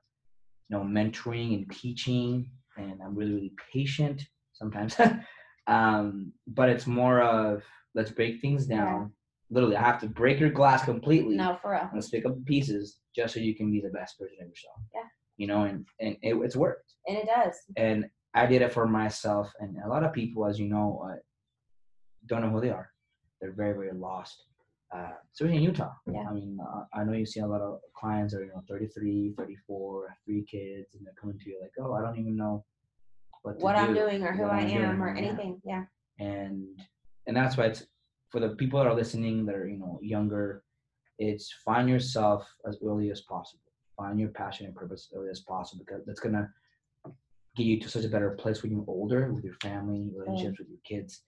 [0.70, 4.22] you know, mentoring and teaching, and I'm really, really patient
[4.53, 4.95] sometimes.
[5.67, 7.63] um, but it's more of
[7.95, 8.78] let's break things Yeah.
[8.78, 9.13] down.
[9.51, 11.89] Literally, I have to break your glass completely No, for real.
[11.93, 14.76] let's pick up the pieces just so you can be the best version of yourself.
[14.93, 15.01] Yeah.
[15.38, 16.93] You know, and, and it, it's worked.
[17.07, 17.55] And it does.
[17.76, 18.05] And
[18.36, 19.51] I did it for myself.
[19.59, 21.15] And a lot of people, as you know, uh,
[22.28, 22.89] don't know who they are.
[23.41, 24.43] They're very, very lost.
[24.95, 25.91] Uh, especially in Utah.
[26.11, 26.25] Yeah.
[26.27, 29.35] I mean, uh, I know you see a lot of clients are, you know, 33,
[29.37, 32.65] 34, three kids, and they're coming to you like, oh, I don't even know
[33.43, 35.61] what, to What I'm doing or who I I'm doing," or anything.
[35.63, 35.83] Yeah.
[36.19, 36.65] and
[37.27, 37.85] and that's why it's
[38.29, 40.63] for the people that are listening that are you know younger
[41.17, 43.63] it's find yourself as early as possible
[43.97, 46.49] find your passion and purpose as early as possible because that's gonna
[47.55, 50.69] get you to such a better place when you're older with your family relationships with
[50.69, 51.21] your kids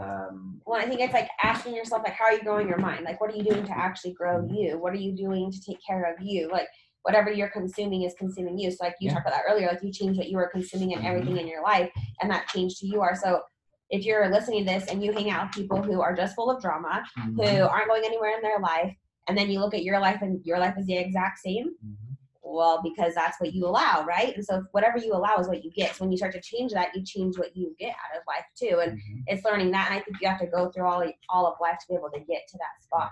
[0.00, 3.04] um Well, I think it's like asking yourself, like, how are you growing your mind?
[3.04, 4.78] Like, what are you doing to actually grow you?
[4.78, 6.50] What are you doing to take care of you?
[6.50, 6.68] Like,
[7.02, 8.70] whatever you're consuming is consuming you.
[8.70, 9.14] So, like you Yeah.
[9.14, 11.08] talked about that earlier, like you change what you are consuming and Mhm.
[11.08, 11.90] everything in your life,
[12.20, 13.14] and that change who you are.
[13.14, 13.42] So,
[13.90, 16.50] if you're listening to this and you hang out with people who are just full
[16.50, 17.34] of drama, mhm.
[17.36, 18.96] who aren't going anywhere in their life,
[19.28, 22.13] and then you look at your life and your life is the exact same Mhm.
[22.44, 25.70] Well because that's what you allow right and so whatever you allow is what you
[25.70, 28.22] get so when you start to change that you change what you get out of
[28.28, 29.22] life too and Mhm.
[29.26, 31.78] it's learning that and i think you have to go through all all of life
[31.78, 33.10] to be able to get to that spot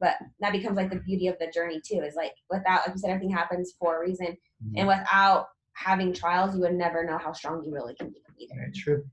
[0.00, 2.98] but that becomes like the beauty of the journey too is like without like you
[2.98, 4.72] said everything happens for a reason Mhm.
[4.78, 8.54] and without having trials you would never know how strong you really can be either
[8.56, 9.04] Very true.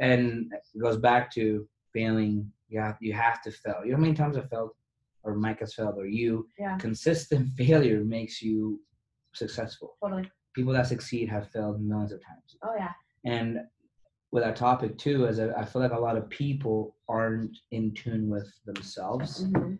[0.00, 2.52] And it goes back to failing.
[2.68, 3.80] You have, you have to fail.
[3.84, 4.70] You know how many times I failed,
[5.24, 6.48] or Mike has failed, or you?
[6.58, 6.76] Yeah.
[6.78, 8.80] Consistent failure makes you
[9.38, 9.96] successful.
[10.02, 12.56] totally People that succeed have failed millions of times.
[12.64, 12.92] oh yeah
[13.24, 13.60] And
[14.32, 17.94] with our topic too, is that I feel like a lot of people aren't in
[17.94, 19.44] tune with themselves.
[19.44, 19.78] Mhm.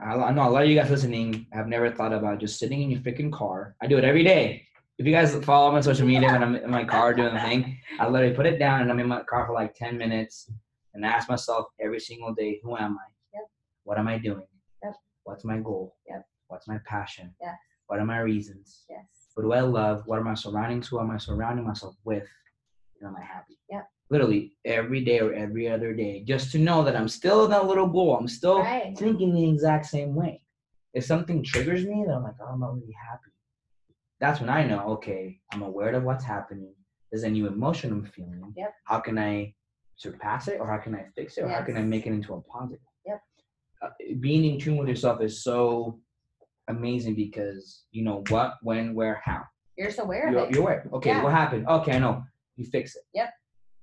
[0.00, 2.82] I, I know a lot of you guys listening have never thought about just sitting
[2.82, 3.74] in your freaking car.
[3.82, 4.64] I do it every day.
[4.98, 7.40] If you guys follow me on social media when I'm in my car doing the
[7.40, 10.48] thing, I literally put it down and I'm in my car for like 10 minutes
[10.94, 13.06] and ask myself every single day, who am I?
[13.34, 13.42] Yep.
[13.82, 14.46] What am I doing?
[14.84, 14.94] Yep.
[15.24, 15.96] What's my goal?
[16.08, 16.24] Yep.
[16.46, 17.34] What's my passion?
[17.40, 17.56] Yes.
[17.94, 18.82] What are my reasons?
[18.90, 20.02] yes What do I love?
[20.06, 20.88] What are my surroundings?
[20.88, 22.26] Who am I surrounding myself with?
[23.00, 23.56] And am I happy?
[23.70, 23.86] Yep.
[24.10, 27.68] Literally every day or every other day, just to know that I'm still in that
[27.68, 28.16] little goal.
[28.16, 30.42] I'm still right thinking the exact same way.
[30.92, 33.30] If something triggers me, then I'm like, oh, I'm not really happy.
[34.18, 36.74] That's when I know, okay, I'm aware of what's happening.
[37.12, 38.52] There's a new emotion I'm feeling.
[38.56, 38.74] Yep.
[38.86, 39.54] How can I
[39.94, 42.34] surpass it, or how can I fix it, or how can I make it into
[42.34, 42.80] a positive?
[43.06, 43.20] Yep.
[43.82, 43.88] Uh,
[44.18, 46.00] being in tune with yourself is so
[46.68, 49.42] amazing because you know what, when, where, how.
[49.76, 50.88] you're just aware of You're, it you're aware.
[50.92, 51.22] Okay, Yeah.
[51.22, 51.66] what happened?
[51.66, 52.22] Okay, I know.
[52.56, 53.02] You fix it.
[53.14, 53.30] Yep.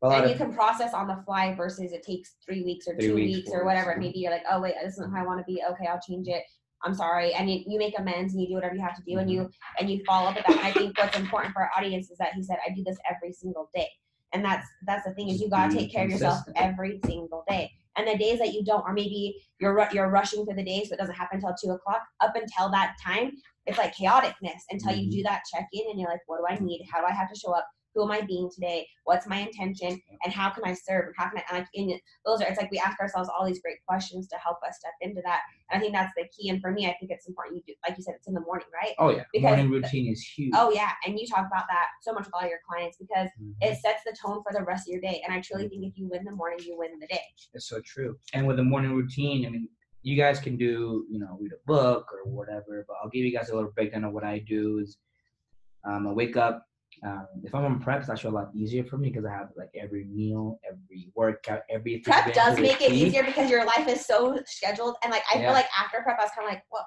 [0.03, 3.15] And you can process on the fly versus it takes three weeks or Three two
[3.15, 4.19] weeks, weeks, or whatever it weeks, may be.
[4.19, 5.61] You're like, oh wait, this isn't how I want to be.
[5.71, 6.43] Okay, I'll change it.
[6.83, 9.19] I'm sorry, and you, you make amends and you do whatever you have to do,
[9.19, 9.49] and you mm-hmm.
[9.79, 10.57] and you follow up with that.
[10.57, 12.97] And I think what's important for our audience is that he said, I do this
[13.07, 13.87] every single day,
[14.33, 17.71] and that's that's the thing is you gotta take care of yourself every single day.
[17.97, 20.93] And the days that you don't, or maybe you're you're rushing through the day, so
[20.93, 22.01] it doesn't happen until two o'clock.
[22.21, 23.31] Up until that time,
[23.65, 25.11] it's like chaoticness until you Mhm.
[25.11, 26.87] do that check in, and you're like, what do I need?
[26.91, 27.67] How do I have to show up?
[27.93, 28.87] Who am I being today?
[29.03, 30.01] What's my intention?
[30.23, 31.07] And how can I serve?
[31.07, 33.45] And how can I like in it- those are it's like we ask ourselves all
[33.45, 35.41] these great questions to help us step into that.
[35.69, 36.49] And I think that's the key.
[36.49, 38.41] And for me, I think it's important you do like you said, it's in the
[38.41, 38.93] morning, right?
[38.99, 40.53] oh yeah, because- morning routine is huge.
[40.55, 40.91] Oh yeah.
[41.05, 43.55] And you talk about that so much with all your clients because Mhm.
[43.61, 45.21] it sets the tone for the rest of your day.
[45.25, 47.21] And I truly think if you win the morning, you win the day.
[47.53, 48.17] It's so true.
[48.33, 49.67] And with the morning routine, I mean,
[50.03, 53.31] you guys can do, you know, read a book or whatever, but I'll give you
[53.37, 54.97] guys a little breakdown of what I do is
[55.83, 56.65] um, I wake up.
[57.03, 59.49] Um, if I'm on prep, it's actually a lot easier for me because I have
[59.57, 62.03] like every meal, every workout, everything.
[62.13, 64.95] Prep does make it easier because your life is so scheduled.
[65.03, 65.45] And like I Yeah.
[65.45, 66.85] feel like after prep, I was kind of like, well,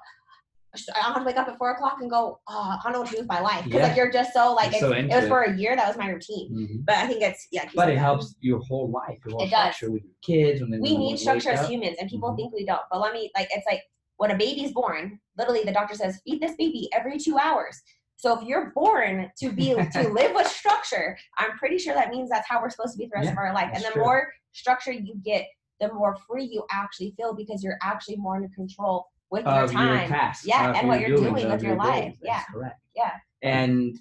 [0.93, 2.99] I don't have to wake up at four o'clock and go, oh, I don't know
[2.99, 3.63] what to do with my life.
[3.65, 3.87] Because Yeah.
[3.87, 5.75] like you're just so like so it into was for a year.
[5.75, 6.53] That was my routine.
[6.53, 6.85] Mhm.
[6.85, 7.69] But I think it's yeah.
[7.75, 9.75] But it helps your whole life, your whole It does.
[9.81, 10.61] with your kids.
[10.61, 12.37] When we need structure as humans and people Mhm.
[12.37, 13.81] think we don't but let me like it's like
[14.17, 17.81] when a baby's born literally the doctor says feed this baby every two hours
[18.17, 22.29] so if you're born to be to live with structure i'm pretty sure that means
[22.29, 24.03] that's how we're supposed to be the rest Yeah, of our life and the true.
[24.03, 25.45] more structure you get
[25.79, 29.99] the more free you actually feel because you're actually more in control with your time
[29.99, 30.45] your tasks.
[30.45, 31.87] Yeah, and what your you're doings, doing with your goals.
[31.89, 32.15] life.
[32.21, 32.43] That's Yeah.
[32.53, 32.79] correct.
[32.95, 33.11] Yeah.
[33.41, 33.97] And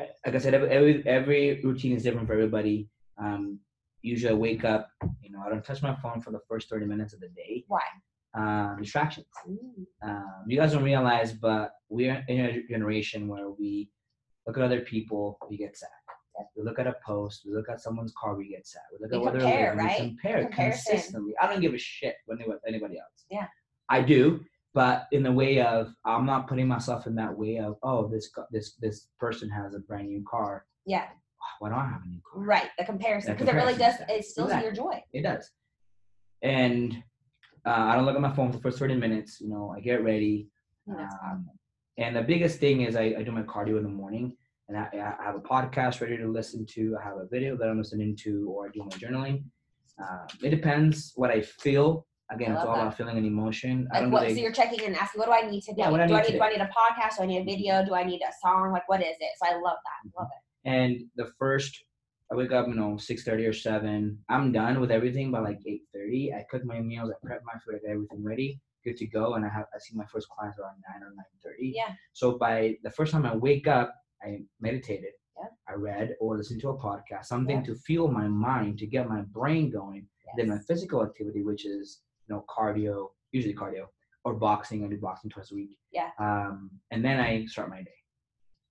[0.00, 2.88] uh, like I said, every every, routine is different for everybody.
[3.18, 3.60] Um,
[4.02, 4.88] usually, I wake up.
[5.20, 7.64] You know, I don't touch my phone for the first thirty minutes of the day.
[7.68, 7.82] why
[8.34, 9.26] Um, distractions.
[10.02, 13.90] Um, you guys don't realize, but we're in a generation where we
[14.46, 15.88] look at other people, we get sad.
[16.56, 18.82] We look at a post, we look at someone's car, we get sad.
[18.92, 20.00] We look We at what they're compare, right?
[20.00, 20.92] we compare Comparison.
[20.92, 21.34] consistently.
[21.42, 23.24] I don't give a shit when they with anybody else.
[23.30, 23.46] Yeah.
[23.90, 24.40] I do,
[24.74, 28.30] but in the way of I'm not putting myself in that way of oh this
[28.52, 30.64] this this person has a brand new car.
[30.86, 31.08] yeah
[31.58, 32.40] Why don't I have a new car?
[32.42, 34.66] right the comparison because it really does it steals Exactly.
[34.66, 35.50] your joy It does.
[36.42, 37.02] And
[37.66, 39.40] uh, I don't look at my phone for the first 30 minutes.
[39.40, 40.48] You know, I get ready.
[40.90, 41.48] I that's Um,
[41.98, 44.36] and the biggest thing is I, I do my cardio in the morning,
[44.68, 44.88] and I,
[45.20, 46.96] I have a podcast ready to listen to.
[47.00, 49.44] I have a video that I'm listening to, or I do my journaling.
[50.02, 52.06] Uh, it depends what I feel.
[52.32, 52.82] Again, I it's all that.
[52.82, 53.88] about feeling an emotion.
[53.92, 54.22] I Like don't what?
[54.22, 55.82] really- So you're checking in and asking, what do I need today?
[55.82, 56.38] Yeah, what I do I need need?
[56.38, 56.42] Do.
[56.44, 57.16] I need a podcast?
[57.18, 57.84] Do I need a video?
[57.84, 58.70] Do I need a song?
[58.72, 59.30] Like what is it?
[59.42, 60.00] So I love that.
[60.18, 60.68] Love it.
[60.70, 61.82] and the first
[62.32, 64.18] I wake up, you know, six thirty or seven.
[64.28, 66.32] I'm done with everything by like eight thirty.
[66.32, 69.34] I cook my meals, I prep my food, I get everything ready, good to go,
[69.34, 71.72] and I have I see my first clients around nine or nine thirty.
[71.74, 71.92] Yeah.
[72.12, 75.12] So by the first time I wake up, I meditated.
[75.38, 75.48] Yeah.
[75.68, 77.62] I read or listened to a podcast, something Yeah.
[77.64, 80.06] to fuel my mind, to get my brain going.
[80.36, 83.86] Then my physical activity, which is you know cardio, usually cardio
[84.24, 84.84] or boxing.
[84.84, 85.76] I do boxing twice a week.
[85.90, 86.10] Yeah.
[86.20, 87.99] Um, and then I start my day.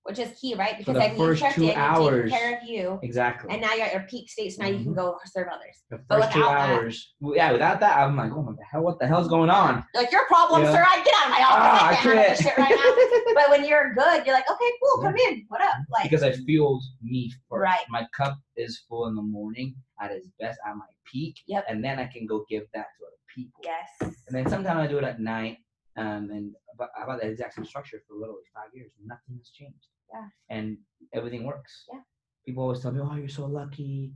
[0.04, 0.78] Which is key, right?
[0.78, 3.50] Because the then you first checked in, hours- taken care of you, Exactly.
[3.52, 4.96] and now you're at your peak state, so now you can Mhm.
[4.96, 5.76] go serve others.
[5.90, 8.64] the but first two without that- hours, yeah, without that, I'm like, oh my the
[8.64, 9.84] hell, what the hell's going on?
[9.94, 10.72] You're like your problem, Yeah.
[10.72, 10.84] sir.
[10.88, 11.58] I get out of my office.
[11.60, 12.28] Ah, I I can't handle quit.
[12.38, 13.34] this shit right now.
[13.34, 15.44] but when you're good, you're like, okay, cool, come in.
[15.48, 15.74] What up?
[15.90, 17.62] Like, because I fuels me first.
[17.62, 17.84] Right.
[17.90, 21.36] My cup is full in the morning at its best, at my peak.
[21.46, 21.66] Yep.
[21.68, 23.60] And then I can go give that to other people.
[23.62, 23.88] yes.
[24.00, 25.58] And then sometimes I do it at night.
[25.96, 29.88] Um, and about, about that exact same structure for literally five years, nothing has changed.
[30.12, 30.26] Yeah.
[30.48, 30.78] And
[31.14, 31.84] everything works.
[31.92, 32.00] Yeah.
[32.46, 34.12] People always tell me, "Oh, you're so lucky.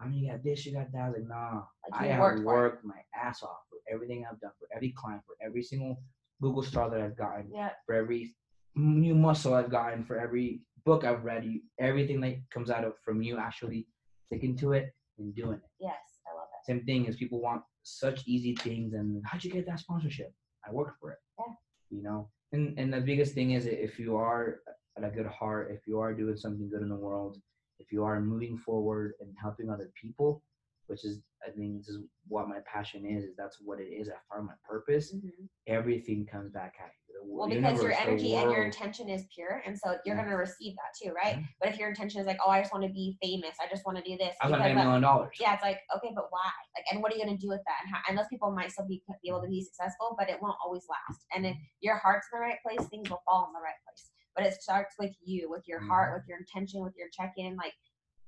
[0.00, 2.20] I mean, you got this, you got that." I was like, nah, Like I have
[2.20, 6.02] worked worked, my ass off for everything I've done, for every client, for every single
[6.40, 7.70] Google star that I've gotten, Yeah.
[7.86, 8.34] for every
[8.74, 12.94] new muscle I've gotten, for every book I've read, you, everything that comes out of
[13.04, 13.86] from you actually
[14.26, 15.70] sticking to it and doing it.
[15.80, 15.96] Yes.
[16.30, 16.64] I love it.
[16.66, 20.32] Same thing is people want such easy things and how'd you get that sponsorship?
[20.68, 21.18] I worked for it.
[21.38, 21.54] Yeah.
[21.90, 22.28] You know?
[22.52, 24.60] And and the biggest thing is if you are
[24.96, 27.40] at a good heart, if you are doing something good in the world,
[27.78, 30.42] if you are moving forward and helping other people,
[30.86, 34.08] which is I think this is what my passion is, is that's what it is.
[34.08, 35.14] I found my purpose.
[35.14, 35.48] Mhm.
[35.66, 37.07] Everything comes back at you.
[37.24, 40.24] Well, because your energy and your intention is pure, and so you're Yeah.
[40.24, 41.36] gonna receive that too, right?
[41.36, 41.44] Yeah.
[41.60, 43.84] But if your intention is like, oh, I just want to be famous, I just
[43.86, 45.36] want to do this, I was gonna pay a million dollars.
[45.40, 46.50] yeah, it's like okay, but why?
[46.76, 47.78] Like, and what are you gonna do with that?
[47.84, 50.40] And, how, and those people might still be, be able to be successful, but it
[50.40, 51.24] won't always last.
[51.34, 51.80] And if mm-hmm.
[51.80, 54.10] your heart's in the right place, things will fall in the right place.
[54.34, 55.90] But it starts with you, with your mm-hmm.
[55.90, 57.56] heart, with your intention, with your check-in.
[57.56, 57.74] Like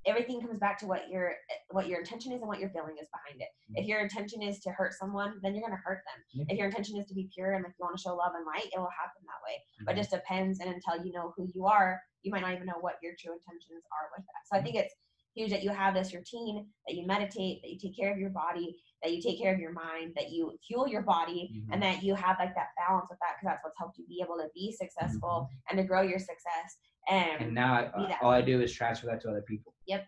[0.07, 1.35] everything comes back to what your
[1.71, 3.49] what your intention is and what your feeling is behind it.
[3.75, 6.47] If your intention is to hurt someone, then you're gonna hurt them.
[6.49, 8.47] If your intention is to be pure and if you want to show love and
[8.47, 9.63] light, it will happen that way.
[9.85, 9.99] But Mhm.
[9.99, 10.61] it just depends.
[10.61, 13.33] And until you know who you are, you might not even know what your true
[13.35, 14.47] intentions are with that.
[14.47, 14.95] So I think it's
[15.37, 18.31] huge that you have this routine, that you meditate, that you take care of your
[18.31, 21.73] body, that you take care of your mind, that you fuel your body, Mhm.
[21.73, 24.21] and that you have like that balance with that because that's what's helped you be
[24.23, 26.79] able to be successful and to grow your success.
[27.09, 27.43] And, Mm-hmm.
[27.45, 29.73] and now I, all I do is transfer that to other people.
[29.91, 30.07] Yep.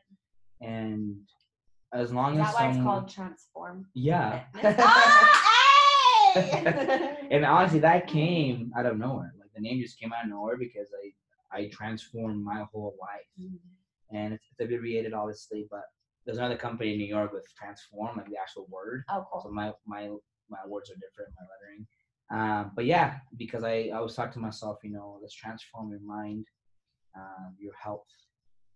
[0.61, 1.17] And
[1.93, 3.87] as long is as that why it's someone, called transform?
[3.95, 4.45] yeah.
[4.65, 7.17] ah, hey!
[7.31, 9.35] and honestly, that came out of nowhere.
[9.41, 13.49] Like the name just came out of nowhere because I I transformed my whole life,
[14.11, 15.67] and it's, it's abbreviated obviously.
[15.71, 15.85] But
[16.25, 19.03] there's another company in New York with transform, like the actual word.
[19.11, 19.53] oh, So cool.
[19.53, 20.05] my my
[20.49, 21.87] my words are different, my lettering.
[22.31, 26.01] Um, but yeah, because I I was talking to myself, you know, let's transform your
[26.19, 26.47] mind,
[27.17, 28.07] um, your health,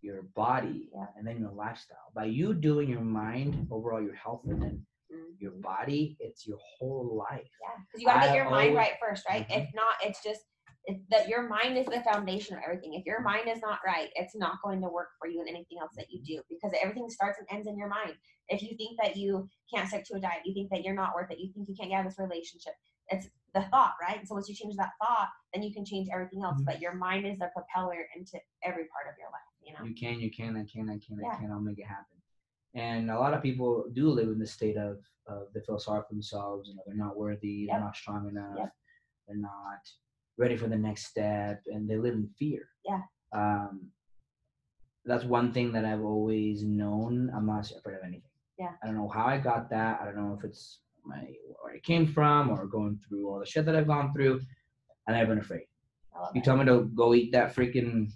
[0.06, 1.06] your body, Yeah.
[1.16, 2.08] and then your lifestyle.
[2.14, 4.86] By you doing your mind, overall your health, and then
[5.38, 5.62] your Mhm.
[5.62, 7.50] body, it's your whole life.
[7.60, 9.46] Yeah, because you got to get your mind right first, right?
[9.48, 9.56] Mhm.
[9.58, 10.42] If not, it's just
[10.88, 12.94] it's that your mind is the foundation of everything.
[12.94, 15.78] If your mind is not right, it's not going to work for you in anything
[15.80, 18.14] else that you do because everything starts and ends in your mind.
[18.48, 21.12] If you think that you can't stick to a diet, you think that you're not
[21.16, 22.74] worth it, you think you can't get out of this relationship,
[23.08, 24.18] it's the thought, right?
[24.18, 26.60] And so once you change that thought, then you can change everything else.
[26.60, 26.66] Mhm.
[26.66, 29.84] But your mind is the propeller into every part of your life, you know?
[29.84, 31.30] You can, you can, I can, I can, Yeah.
[31.32, 31.50] I can.
[31.50, 32.04] I'll make it happen.
[32.74, 36.02] And a lot of people do live in the state of, of they feel sorry
[36.06, 36.68] for themselves.
[36.68, 37.66] You know, they're not worthy.
[37.66, 38.54] They're not strong enough.
[38.58, 38.72] Yep.
[39.26, 39.80] They're not
[40.38, 42.68] ready for the next step, and they live in fear.
[42.84, 43.00] Yeah.
[43.32, 43.88] Um,
[45.06, 47.32] that's one thing that I've always known.
[47.34, 48.30] I'm not afraid of anything.
[48.58, 48.72] Yeah.
[48.82, 50.00] I don't know how I got that.
[50.00, 51.24] I don't know if it's my
[51.62, 54.40] where I came from or going through all the shit that I've gone through.
[55.06, 55.66] And I've never been afraid.
[56.34, 58.10] You tell me to go eat that freaking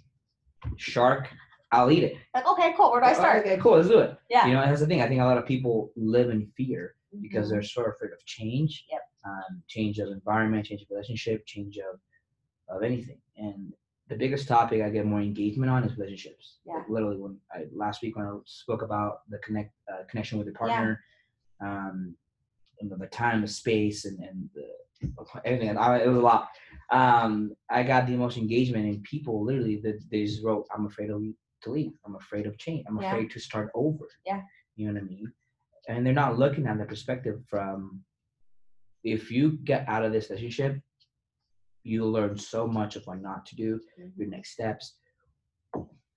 [0.77, 1.29] shark,
[1.71, 2.15] I'll eat it.
[2.33, 2.91] Like, okay, cool.
[2.91, 3.45] Where do I start?
[3.45, 3.77] Okay, cool.
[3.77, 4.17] Let's do it.
[4.29, 4.45] Yeah.
[4.47, 5.01] You know, that's the thing.
[5.01, 7.51] I think a lot of people live in fear because Mhm.
[7.51, 8.85] they're so afraid of change.
[8.91, 9.01] Yep.
[9.23, 11.99] Um, change of environment, change of relationship, change of
[12.67, 13.19] of anything.
[13.37, 13.73] And
[14.07, 16.59] the biggest topic I get more engagement on is relationships.
[16.65, 16.75] Yeah.
[16.75, 20.47] Like literally, when I last week when I spoke about the connect uh, connection with
[20.47, 20.59] your Yeah.
[20.67, 21.03] partner,
[21.61, 22.15] um,
[22.79, 24.67] and the, the time, the space, and and the,
[25.45, 25.77] everything.
[25.77, 26.47] I, it was a lot.
[26.91, 31.09] Um, I got the most engagement, and people literally they, they just wrote, "I'm afraid
[31.09, 31.21] of
[31.63, 31.93] to leave.
[32.05, 32.83] I'm afraid of change.
[32.87, 33.07] I'm Yeah.
[33.07, 34.41] afraid to start over." Yeah.
[34.75, 35.31] You know what I mean?
[35.87, 38.03] And they're not looking at the perspective from
[39.03, 40.79] if you get out of this relationship,
[41.83, 44.31] you'll learn so much of what not to do, your Mhm.
[44.31, 44.97] next steps,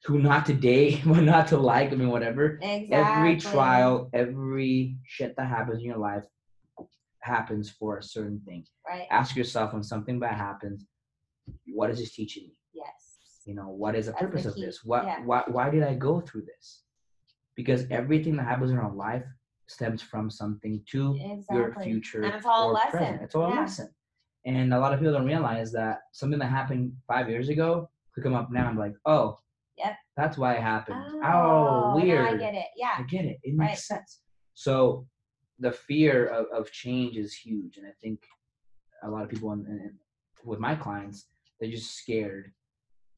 [0.05, 2.59] who not to date, what not to like, I mean, whatever.
[2.63, 2.93] Exactly.
[2.97, 6.25] Every trial, every shit that happens in your life
[7.25, 8.65] happens for a certain thing.
[8.89, 9.07] Right.
[9.11, 10.85] Ask yourself when something bad happens,
[11.73, 12.57] what is this teaching me?
[12.73, 13.19] Yes.
[13.47, 14.85] You know, what is the That's the purpose of this?
[14.85, 15.21] What, yeah.
[15.25, 16.83] why, why did I go through this?
[17.57, 19.25] Because everything that happens in our life
[19.69, 21.15] stems from something to
[21.51, 21.85] your Exactly.
[21.85, 22.91] future And it's all a lesson.
[22.91, 23.23] present.
[23.23, 23.89] It's all a lesson.
[24.47, 28.23] And a lot of people don't realize that something that happened five years ago could
[28.25, 29.39] come up now and be like, oh,
[29.79, 29.97] Yep.
[30.17, 31.03] that's why it happened.
[31.05, 32.27] Oh, oh now weird.
[32.27, 32.67] I get it.
[32.77, 32.95] Yeah.
[32.99, 33.39] I get it.
[33.43, 33.71] It Right.
[33.71, 34.21] makes sense.
[34.55, 35.07] So
[35.59, 37.77] the fear of, of change is huge.
[37.77, 38.21] And I think
[39.03, 39.95] a lot of people in, in,
[40.45, 41.27] with my clients,
[41.61, 42.53] they're just scared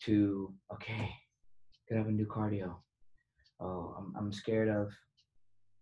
[0.05, 1.11] to okay,
[1.89, 2.75] get up and do cardio.
[3.61, 4.93] Oh, I'm I'm scared of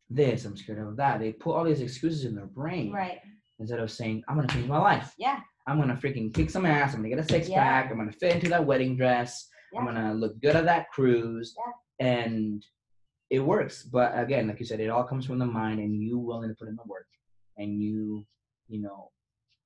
[0.08, 0.44] this.
[0.44, 1.18] I'm scared of that.
[1.20, 3.18] They put all these excuses in their brain Right.
[3.58, 5.12] instead of saying I'm gonna change my life.
[5.18, 5.40] Yeah.
[5.66, 6.92] I'm gonna freaking kick some ass.
[6.94, 7.62] I'm gonna get a six Yeah.
[7.64, 7.90] pack.
[7.90, 9.48] I'm gonna fit into that wedding dress.
[9.76, 11.56] I'm gonna look good at that cruise.
[11.98, 12.06] Yeah.
[12.06, 12.64] And
[13.30, 13.82] it works.
[13.82, 16.54] But again, like you said, it all comes from the mind and you willing to
[16.54, 17.06] put in the work
[17.56, 18.26] and you,
[18.68, 19.10] you know,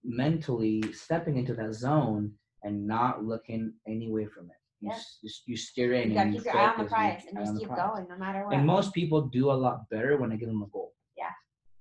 [0.05, 2.33] mentally stepping into that zone
[2.63, 4.57] and not looking any way from it.
[4.81, 4.95] You, Yeah.
[4.97, 7.39] s- you, you steer in You gotta and keep your eye on the prize and
[7.39, 8.55] just keep going no matter what.
[8.55, 10.95] And most people do a lot better when I give them a goal.
[11.17, 11.31] Yeah.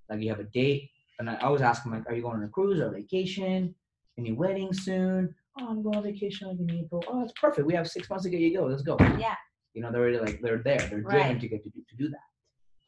[0.09, 2.43] Like you have a date, and I always ask them like, "Are you going on
[2.43, 3.75] a cruise or a vacation?
[4.17, 5.33] Any wedding soon?
[5.59, 7.03] Oh, I'm going on vacation like in April.
[7.07, 7.67] Oh, that's perfect.
[7.67, 8.65] We have six months to get you go.
[8.65, 8.97] Let's go.
[9.19, 9.35] Yeah.
[9.77, 10.79] You know, they're already like they're there.
[10.79, 11.39] They're driven Right.
[11.39, 12.27] to get to do to do that.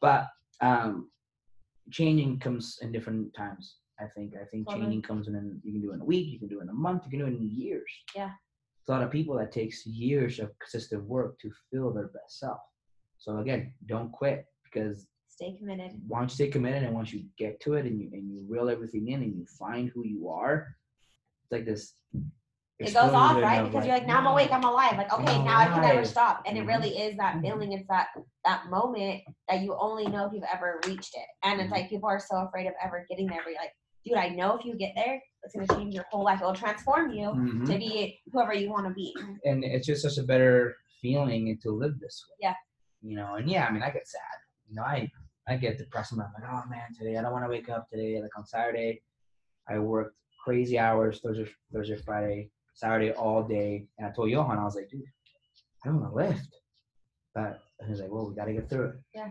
[0.00, 0.26] But
[0.60, 1.08] um,
[1.92, 3.76] changing comes in different times.
[4.00, 4.34] I think.
[4.34, 4.86] I think Totally.
[4.86, 5.36] changing comes in.
[5.36, 6.26] an- You can do it in a week.
[6.32, 7.04] You can do it in a month.
[7.04, 7.88] You can do it in years.
[8.16, 8.32] Yeah.
[8.80, 12.40] It's a lot of people that takes years of consistent work to feel their best
[12.40, 12.58] self.
[13.18, 15.92] So again, don't quit because Stay committed.
[16.08, 18.68] once you stay committed and once you get to it and you and you reel
[18.68, 20.74] everything in and you find who you are,
[21.44, 21.94] it's like this.
[22.80, 23.62] It goes off, right?
[23.64, 24.96] Because you're like, now I'm awake, I'm alive.
[24.96, 26.42] Like, okay, I'm now I can never stop.
[26.46, 26.68] And it Mhm.
[26.68, 27.42] really is that Mhm.
[27.42, 27.72] feeling.
[27.72, 28.08] It's that
[28.44, 31.26] that moment that you only know if you've ever reached it.
[31.42, 31.72] And it's Mhm.
[31.72, 33.40] like people are so afraid of ever getting there.
[33.44, 33.74] But you're like,
[34.04, 36.40] dude, I know if you get there, it's gonna change your whole life.
[36.40, 37.66] It'll transform you Mhm.
[37.66, 39.14] to be whoever you want to be.
[39.44, 42.36] and it's just such a better feeling to live this way.
[42.40, 42.54] Yeah.
[43.02, 44.22] You know, and yeah, I mean, I get sad.
[44.68, 45.10] You know, I
[45.46, 46.12] I get depressed.
[46.12, 48.20] I'm like, oh man, today I don't want to wake up today.
[48.22, 49.02] Like on Saturday,
[49.68, 52.50] I worked crazy hours Thursday, Thursday, Friday,
[52.80, 55.02] Saturday all day, and I told Johan, I was like, dude,
[55.84, 56.48] I don't want to lift.
[57.34, 58.94] But he was like, well, we got to get through it.
[59.14, 59.30] Yeah.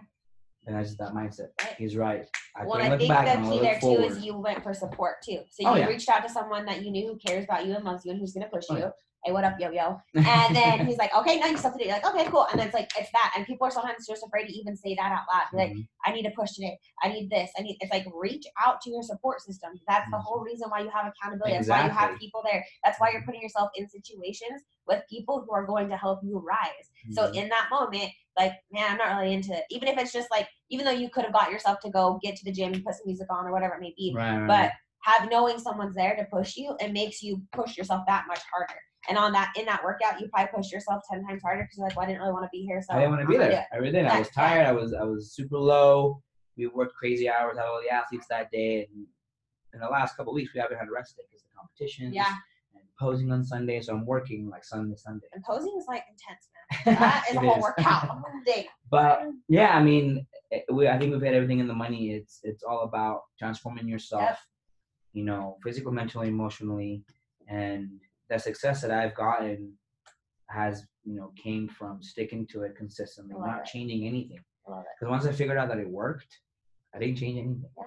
[0.68, 1.50] And that's just that mindset.
[1.62, 1.76] Right.
[1.78, 2.26] He's right.
[2.56, 5.40] I well, I think the key there look too is you went for support too.
[5.50, 5.88] So Oh, you yeah.
[5.88, 8.20] reached out to someone that you knew who cares about you and loves you and
[8.20, 8.82] who's gonna push Oh, you.
[8.84, 8.90] yeah.
[9.26, 10.00] Hey, what up, yo yo?
[10.16, 11.86] And then he's like, okay, now you stuff to do.
[11.86, 12.48] You're like, okay, cool.
[12.52, 13.34] And then it's like it's that.
[13.36, 15.48] And people are sometimes just afraid to even say that out loud.
[15.54, 15.88] Like, Mhm.
[16.06, 16.78] I need to push today.
[17.04, 17.52] I need this.
[17.58, 17.78] I need.
[17.82, 19.72] It's like reach out to your support system.
[19.88, 20.24] That's the Mhm.
[20.24, 21.58] whole reason why you have accountability.
[21.58, 22.66] That's why you have people there.
[22.84, 26.40] That's why you're putting yourself in situations with people who are going to help you
[26.40, 26.90] rise.
[27.12, 27.36] So Mhm.
[27.36, 29.66] in that moment, like, man, I'm not really into it.
[29.70, 32.38] Even if it's just like, even though you could have got yourself to go get
[32.38, 34.48] to the gym, and put some music on or whatever it may be, right, right,
[34.48, 38.42] but have knowing someone's there to push you, it makes you push yourself that much
[38.52, 38.80] harder.
[39.08, 41.88] And on that in that workout, you probably pushed yourself ten times harder because you're
[41.88, 43.36] like, well, I didn't really want to be here, so I didn't want to be
[43.36, 43.68] I'm gonna do there.
[43.72, 44.12] I really didn't.
[44.12, 44.66] I was tired.
[44.66, 46.22] I was I was super low.
[46.58, 47.58] We worked crazy hours.
[47.58, 49.06] Had all the athletes that day, and
[49.74, 52.14] in the last couple of weeks, we haven't had a rest day because the competitions.
[52.14, 52.34] Yeah.
[52.76, 55.28] And posing on Sunday, so I'm working like Sunday, Sunday.
[55.34, 56.50] And posing is like intense,
[56.86, 56.96] man.
[57.00, 57.64] That is a whole is.
[57.64, 58.04] workout.
[58.04, 58.68] a whole day.
[58.92, 62.12] But yeah, I mean, it- we, I think we've had everything in the money.
[62.12, 64.38] It's it's all about transforming yourself, Yep.
[65.14, 67.04] you know, physically, mentally, emotionally,
[67.48, 67.90] and
[68.30, 69.74] the success that I've gotten
[70.50, 73.66] has you know came from sticking to it consistently, love not it.
[73.66, 74.38] changing anything.
[74.38, 74.44] It.
[75.00, 76.28] Because once I figured out that it worked,
[76.94, 77.64] I didn't change anything.
[77.78, 77.84] Yeah.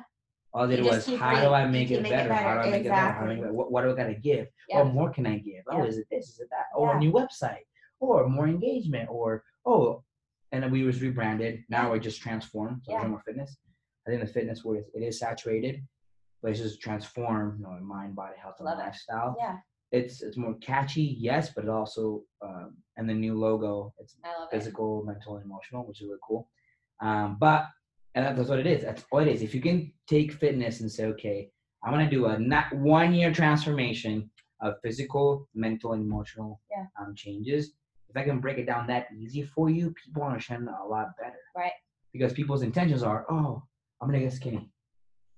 [0.54, 2.32] All I did You was how do I make it it better?
[2.34, 2.70] How do I better.
[2.70, 2.94] make it better?
[2.94, 3.34] How do I make Exactly.
[3.36, 3.52] it better?
[3.54, 4.48] What, what do I gotta give?
[4.68, 4.80] Yeah.
[4.80, 5.62] Or more can I give?
[5.70, 6.28] Oh, is it this?
[6.30, 6.66] Is it that?
[6.76, 6.96] Or Yeah.
[6.96, 7.64] a new website?
[8.00, 9.08] Or more engagement?
[9.10, 10.02] Or oh,
[10.50, 11.60] and then we was rebranded.
[11.70, 11.90] Now Yeah.
[11.90, 12.82] we're just transformed.
[12.84, 12.98] So Yeah.
[12.98, 13.56] there's no more fitness.
[14.06, 15.86] I think the fitness word is it is saturated,
[16.42, 17.60] but it's just transformed.
[17.60, 18.82] You know, mind, body, health, and Love it.
[18.82, 19.36] lifestyle.
[19.38, 19.58] Yeah,
[19.92, 23.92] It's it's more catchy, yes, but it also um, and the new logo.
[23.98, 24.56] It's I love it.
[24.56, 26.48] physical, mental, and emotional, which is really cool.
[27.00, 27.66] Um, but
[28.14, 28.82] and that- that's what it is.
[28.82, 29.42] That's all it is.
[29.42, 31.50] If you can take fitness and say, okay,
[31.84, 34.30] I'm gonna do a not one year transformation
[34.62, 36.86] of physical, mental, and emotional Yeah.
[36.98, 37.74] um, changes.
[38.08, 41.40] If I can break it down that easy for you, people understand a lot better.
[41.56, 41.72] Right.
[42.12, 43.62] Because people's intentions are, oh,
[44.00, 44.70] I'm gonna get skinny.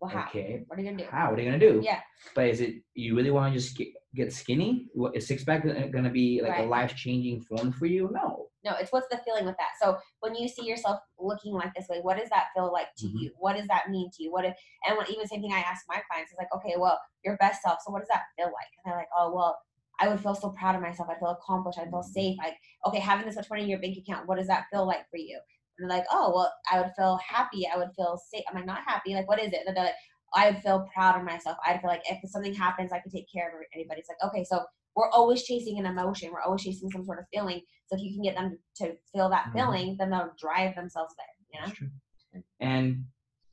[0.00, 0.26] Well, how?
[0.28, 0.64] Okay.
[0.66, 1.08] What are you gonna do?
[1.10, 1.30] How?
[1.30, 1.80] What are you gonna do?
[1.82, 2.00] Yeah.
[2.34, 4.86] But is it you really want to just get, get skinny?
[4.94, 8.10] What, is six pack gonna gonna be like a life changing form for you?
[8.12, 8.48] No.
[8.64, 9.72] No, it's what's the feeling with that.
[9.80, 13.06] So when you see yourself looking like this way, what does that feel like to
[13.06, 13.20] Mhm.
[13.20, 13.32] you?
[13.36, 14.32] What does that mean to you?
[14.32, 14.56] What if,
[14.86, 17.60] and when, even same thing I ask my clients is like, okay, well, your best
[17.62, 17.78] self.
[17.84, 18.70] So what does that feel like?
[18.84, 19.58] And they're like, oh, well,
[20.00, 21.08] I would feel so proud of myself.
[21.10, 21.78] I feel accomplished.
[21.78, 22.12] I feel Mhm.
[22.12, 22.38] safe.
[22.38, 22.56] Like,
[22.86, 25.18] okay, having this much money in your bank account, what does that feel like for
[25.18, 25.38] you?
[25.78, 27.68] And they're like, oh, well, I would feel happy.
[27.68, 28.44] I would feel safe.
[28.48, 29.14] I'm like, not happy.
[29.14, 29.60] Like, what is it?
[29.66, 29.94] And they're like,
[30.34, 31.56] I feel proud of myself.
[31.66, 34.00] I'd feel like if something happens, I could take care of anybody.
[34.00, 34.64] It's like, okay, so
[34.96, 36.30] we're always chasing an emotion.
[36.32, 37.60] We're always chasing some sort of feeling.
[37.86, 39.52] So if you can get them to feel that Mhm.
[39.52, 41.26] feeling, then they'll drive themselves there.
[41.52, 41.72] You know?
[41.72, 42.42] True.
[42.60, 43.04] And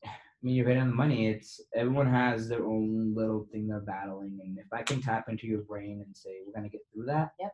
[0.04, 0.10] I
[0.42, 1.28] mean, you're hitting on the money.
[1.28, 5.46] It's everyone has their own little thing they're battling, and if I can tap into
[5.46, 7.54] your brain and say we're gonna get through that, Yep.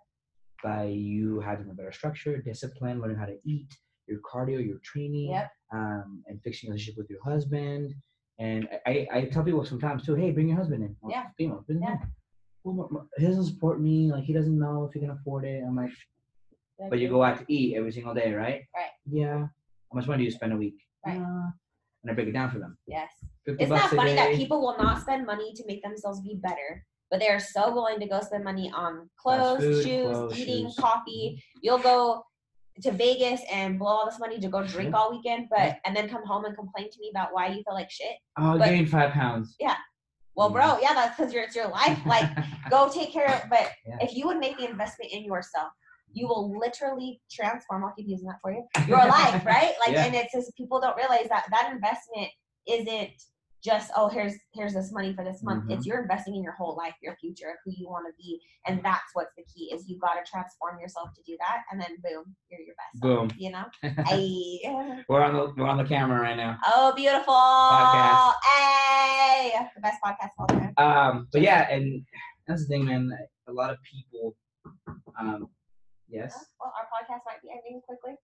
[0.63, 5.32] by you having a better structure, discipline, learning how to eat, your cardio, your training,
[5.32, 5.51] Yep.
[5.73, 7.93] um, and fixing a relationship with your husband.
[8.39, 10.95] And I, I tell people sometimes too, hey, bring your husband in.
[11.01, 11.25] Or Yeah.
[11.38, 11.97] Female, bring Yeah.
[11.97, 12.13] him.
[12.63, 14.11] well, he doesn't support me.
[14.11, 15.63] Like he doesn't know if he can afford it.
[15.65, 15.91] I'm like,
[16.89, 18.61] but you go out to eat every single day, right?
[18.75, 18.91] Right.
[19.09, 19.39] Yeah.
[19.89, 20.75] How much money do you spend a week?
[21.05, 21.17] Right.
[21.17, 21.49] Uh,
[22.03, 22.77] and I break it down for them.
[22.88, 23.09] Yes.
[23.47, 27.19] Isn't that funny that people will not spend money to make themselves be better, but
[27.19, 30.75] they are so willing to go spend money on clothes, food, shoes, clothes, eating, shoes.
[30.77, 31.41] coffee.
[31.61, 32.23] You'll go
[32.84, 36.07] to Vegas and blow all this money to go drink all weekend, but and then
[36.09, 38.15] come home and complain to me about why you feel like shit.
[38.38, 39.55] Oh, but- gained five pounds.
[39.59, 39.75] Yeah.
[40.36, 41.97] Well, bro, yeah, that's because it's your life.
[42.05, 42.30] Like,
[42.69, 43.49] go take care of.
[43.49, 43.97] But Yeah.
[44.01, 45.69] if you would make the investment in yourself,
[46.13, 47.84] you will literally transform.
[47.84, 48.63] I'll keep using that for you.
[48.88, 49.73] Your life, right?
[49.80, 50.05] Like, Yeah.
[50.05, 52.30] and it's just people don't realize that that investment
[52.67, 53.09] isn't
[53.68, 55.63] just oh here's here's this money for this month.
[55.63, 55.72] Mm-hmm.
[55.74, 58.80] It's you're investing in your whole life, your future, who you want to be, and
[58.82, 61.97] that's what's the key is you got to transform yourself to do that, and then
[62.01, 63.01] boom, you're your best.
[63.01, 63.38] self, Boom.
[63.38, 63.65] You know.
[63.84, 65.03] Ay.
[65.09, 66.57] we're on the we're on the camera right now.
[66.65, 67.34] Oh, beautiful.
[67.34, 68.34] Podcast.
[68.45, 70.74] Hey, the best podcast of all time.
[70.78, 72.01] Um, but yeah, and
[72.47, 73.11] that's the thing, man.
[73.49, 74.38] A lot of people.
[75.20, 75.47] Um,
[76.07, 76.34] yes.
[76.59, 78.15] Well, our podcast might be ending quickly.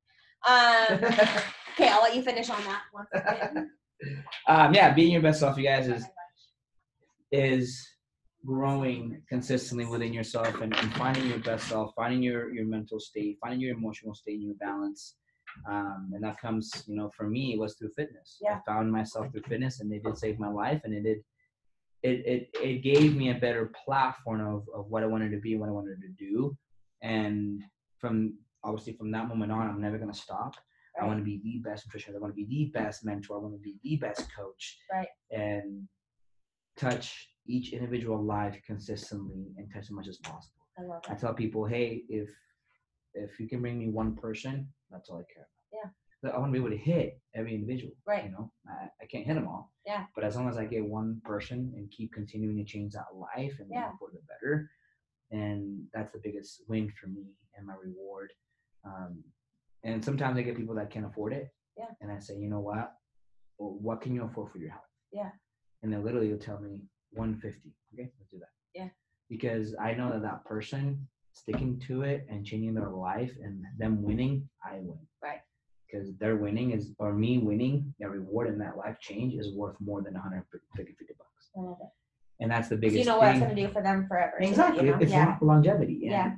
[0.47, 1.39] Um,
[1.73, 3.69] okay, I'll let you finish on that one second.
[4.47, 6.05] Um, yeah, being your best self, you guys, is
[7.31, 7.87] is
[8.45, 13.37] growing consistently within yourself and, and finding your best self, finding your your mental state,
[13.41, 15.15] finding your emotional state, and your balance.
[15.69, 18.37] Um, and that comes, you know, for me, it was through fitness.
[18.41, 18.57] Yeah.
[18.57, 21.17] I found myself through fitness, and it did save my life, and it did.
[22.01, 25.55] It, it, it gave me a better platform of, of what I wanted to be
[25.55, 26.57] what I wanted to do.
[27.01, 27.61] And
[27.97, 30.55] from obviously from that moment on, I'm never gonna stop.
[31.01, 32.15] I want to be the best nutritionist.
[32.15, 33.37] I want to be the best mentor.
[33.37, 34.77] I want to be the best coach.
[34.91, 35.07] Right.
[35.31, 35.87] And
[36.77, 40.61] touch each individual life consistently and touch as much as possible.
[40.77, 41.11] I love that.
[41.13, 42.29] I tell people, hey, if
[43.15, 45.91] if you can bring me one person, that's all I care about.
[46.23, 46.31] Yeah.
[46.31, 47.91] I want to be able to hit every individual.
[48.07, 48.23] Right.
[48.25, 49.71] You know, I, I can't hit them all.
[49.85, 50.05] Yeah.
[50.15, 53.53] But as long as I get one person and keep continuing to change that life
[53.59, 53.89] and Yeah.
[53.99, 54.69] for the better,
[55.31, 57.25] and that's the biggest win for me
[57.55, 58.31] and my reward.
[58.85, 59.21] Um,
[59.83, 61.49] and sometimes I get people that can't afford it.
[61.77, 61.85] Yeah.
[62.01, 62.91] And I say, you know what?
[63.57, 64.83] Well, what can you afford for your health?
[65.11, 65.29] Yeah.
[65.81, 66.79] And they literally will tell me
[67.11, 67.59] 150.
[67.93, 68.49] Okay, let's do that.
[68.73, 68.89] Yeah.
[69.29, 74.01] Because I know that that person sticking to it and changing their life and them
[74.03, 74.99] winning, I win.
[75.21, 75.41] Right.
[75.91, 79.75] Because their winning is, or me winning, their reward in that life change is worth
[79.79, 81.49] more than 150 bucks.
[81.57, 81.87] I love it.
[82.39, 83.49] And that's the So biggest you know what it's thing.
[83.49, 84.33] gonna do for them forever.
[84.39, 84.85] too, Exactly.
[84.85, 84.97] You know?
[84.99, 85.37] It's yeah.
[85.41, 85.93] longevity.
[86.03, 86.31] And, Yeah.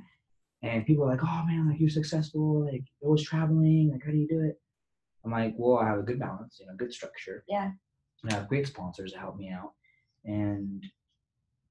[0.62, 4.10] And people are like, oh man, like you're successful, like you're always traveling, like how
[4.10, 4.60] do you do it?
[5.24, 7.44] I'm like, well, I have a good balance, you know, good structure.
[7.48, 7.70] Yeah.
[8.22, 9.72] And I have great sponsors to help me out.
[10.24, 10.84] And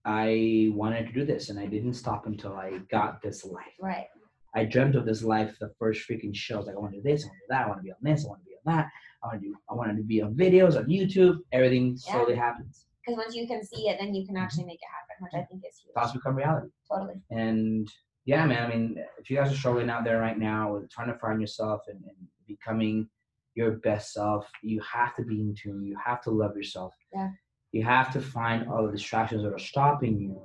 [0.06, 3.74] I wanted to do this and I didn't stop until I got this life.
[3.82, 4.06] Right.
[4.54, 6.68] I dreamt of this life the first freaking shows.
[6.68, 7.92] Like I want to do this, I want to do that, I want to be
[7.92, 8.88] on this, I want to be on that.
[9.24, 11.40] I want to do I wanted to be on videos on YouTube.
[11.52, 12.14] Everything Yeah.
[12.14, 12.86] slowly happens.
[13.06, 14.44] Because once you can see it, then you can mm-hmm.
[14.44, 15.94] actually make it happen, which I think is huge.
[15.94, 16.70] Thoughts become reality.
[16.92, 17.16] Totally.
[17.32, 17.92] And
[18.26, 21.11] yeah, man, I mean, if you guys are struggling out there right now with trying
[21.11, 23.07] to find yourself and, and becoming
[23.53, 25.86] your best self, you have to be in tune.
[25.86, 26.93] You have to love yourself.
[27.13, 27.30] Yeah.
[27.71, 30.41] You have to find all the distractions that are stopping you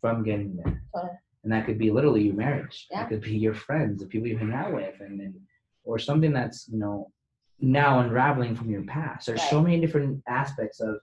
[0.00, 0.82] from getting there.
[0.94, 1.12] Totally.
[1.44, 2.86] And that could be literally your marriage.
[2.90, 3.04] Yeah.
[3.04, 5.34] It could be your friends, the people you hang out with, and then
[5.84, 7.10] or something that's, you know,
[7.60, 9.26] now unraveling from your past.
[9.26, 10.96] There's so many different aspects of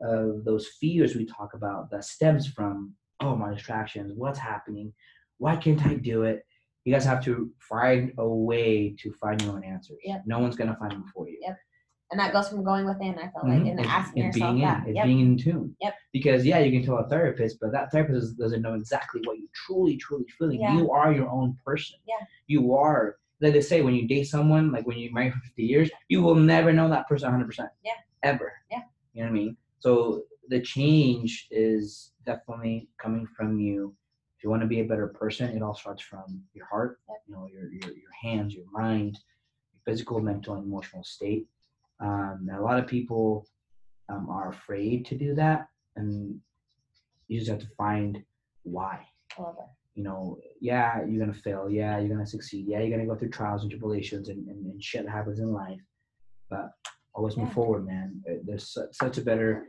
[0.00, 4.92] of those fears we talk about that stems from oh my distractions, what's happening,
[5.42, 6.46] why can't I do it?
[6.84, 9.98] You guys have to find a way to find your own answers.
[10.04, 10.22] Yep.
[10.24, 11.38] No one's gonna find them for you.
[11.42, 11.56] Yep.
[12.12, 13.70] And that goes from going within, I feel like, Mhm.
[13.70, 14.86] and It's- asking it's yourself being that.
[14.86, 15.04] in, Yep.
[15.06, 15.76] being in tune.
[15.80, 15.94] Yep.
[16.12, 19.48] Because yeah, you can tell a therapist, but that therapist doesn't know exactly what you
[19.52, 20.60] truly, truly feeling.
[20.60, 20.76] Yeah.
[20.76, 21.98] You are your own person.
[22.06, 22.24] Yeah.
[22.46, 23.16] You are.
[23.40, 26.22] Like they say, when you date someone, like when you marry for 50 years, you
[26.22, 27.70] will never know that person 100%.
[27.84, 27.92] Yeah.
[28.22, 28.52] Ever.
[28.70, 28.82] Yeah.
[29.14, 29.56] You know what I mean?
[29.80, 33.96] So the change is definitely coming from you.
[34.42, 37.32] If you want to be a better person, it all starts from your heart, you
[37.32, 39.16] know, your, your, your hands, your mind,
[39.72, 41.46] your physical, mental, and emotional state.
[42.00, 43.46] Um, and a lot of people
[44.08, 46.40] um, are afraid to do that, and
[47.28, 48.20] you just have to find
[48.64, 49.06] why.
[49.94, 51.70] You know, yeah, you're gonna fail.
[51.70, 52.66] Yeah, you're gonna succeed.
[52.66, 55.52] Yeah, you're gonna go through trials and tribulations and, and, and shit that happens in
[55.52, 55.78] life.
[56.50, 56.72] But
[57.14, 58.24] always move forward, man.
[58.42, 59.68] There's su- such a better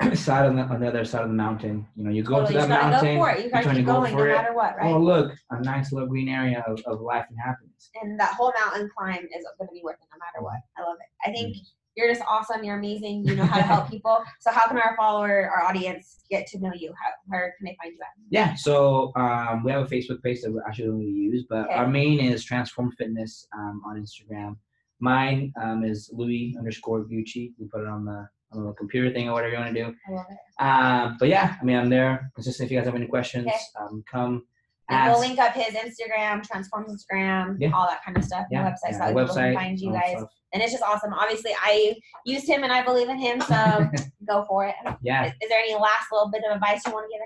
[0.14, 1.86] side on the, on the other side of the mountain.
[1.96, 3.16] You know, you go to that mountain.
[3.16, 3.38] go for it.
[3.38, 4.54] You you're gotta trying keep to go no for it.
[4.54, 4.92] what, right?
[4.92, 7.90] Oh, look, a nice little green area of, of life and happiness.
[8.02, 10.56] and that whole mountain climb is going to be worth it no matter what.
[10.78, 11.28] I love it.
[11.28, 11.56] I think
[11.96, 12.62] you're just awesome.
[12.62, 13.24] You're amazing.
[13.26, 14.18] You know how to help people.
[14.40, 16.92] So how can our follower, our audience, get to know you?
[17.02, 18.08] How where can they find you at?
[18.28, 21.74] Yeah, so um, we have a Facebook page that we actually really use, but Okay.
[21.74, 24.56] our main is Transform Fitness um, on Instagram.
[25.00, 27.52] Mine um, is Louis underscore Gucci.
[27.58, 29.94] We put it on the a little computer thing or whatever you want to do.
[30.08, 30.62] I love it.
[30.62, 32.30] Um, but yeah, I mean, I'm there.
[32.34, 32.66] Consistent.
[32.66, 33.56] If you guys have any questions, Okay.
[33.80, 34.46] um, come
[34.88, 37.72] And we'll link up his Instagram, Transforms Instagram, Yeah.
[37.74, 38.46] all that kind of stuff.
[38.52, 40.16] Yeah, the website, yeah, so that the people can website, find you guys.
[40.18, 40.30] stuff.
[40.52, 41.12] And it's just awesome.
[41.12, 43.54] Obviously, I used him and I believe in him, so
[44.28, 44.76] go for it.
[45.02, 45.24] Yeah.
[45.26, 47.20] Is, is there any last little bit of advice you want to give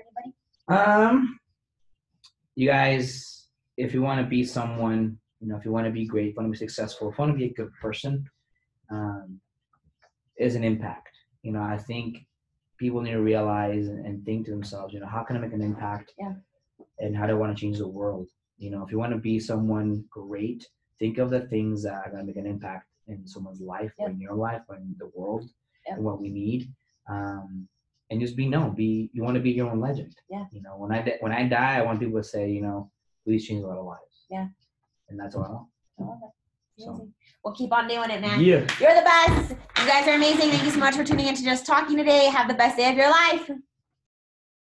[0.75, 0.91] anybody?
[1.07, 1.39] Um,
[2.55, 3.47] you guys,
[3.77, 6.29] if you want to be someone, you know, if you want to be great, if
[6.31, 8.25] you want to be successful, if you want to be a good person,
[8.91, 9.39] um,
[10.37, 11.10] is an impact.
[11.43, 12.25] You know, I think
[12.77, 15.53] people need to realize and, and think to themselves, you know, how can I make
[15.53, 16.13] an impact?
[16.19, 16.33] Yeah.
[16.99, 18.27] And how do I want to change the world?
[18.57, 20.67] You know, if you want to be someone great,
[20.99, 24.09] think of the things that are going to make an impact in someone's life or
[24.09, 25.49] in your life or in the world
[25.87, 25.95] Yeah.
[25.95, 26.71] and what we need.
[27.09, 27.67] Um,
[28.11, 28.75] and just be known.
[28.75, 30.15] Be you want to be your own legend.
[30.29, 30.45] Yeah.
[30.51, 32.91] You know, when I di- when I die, I want people to say, you know,
[33.25, 34.25] please change a lot of lives.
[34.29, 34.47] Yeah.
[35.09, 35.67] And that's all I want.
[35.99, 36.29] I love it.
[36.77, 37.09] So.
[37.43, 38.39] Well, keep on doing it, man.
[38.39, 38.67] Yeah.
[38.79, 39.55] You're the best.
[39.79, 40.51] You guys are amazing.
[40.51, 42.25] Thank you so much for tuning in to Just Talking today.
[42.25, 43.49] Have the best day of your life.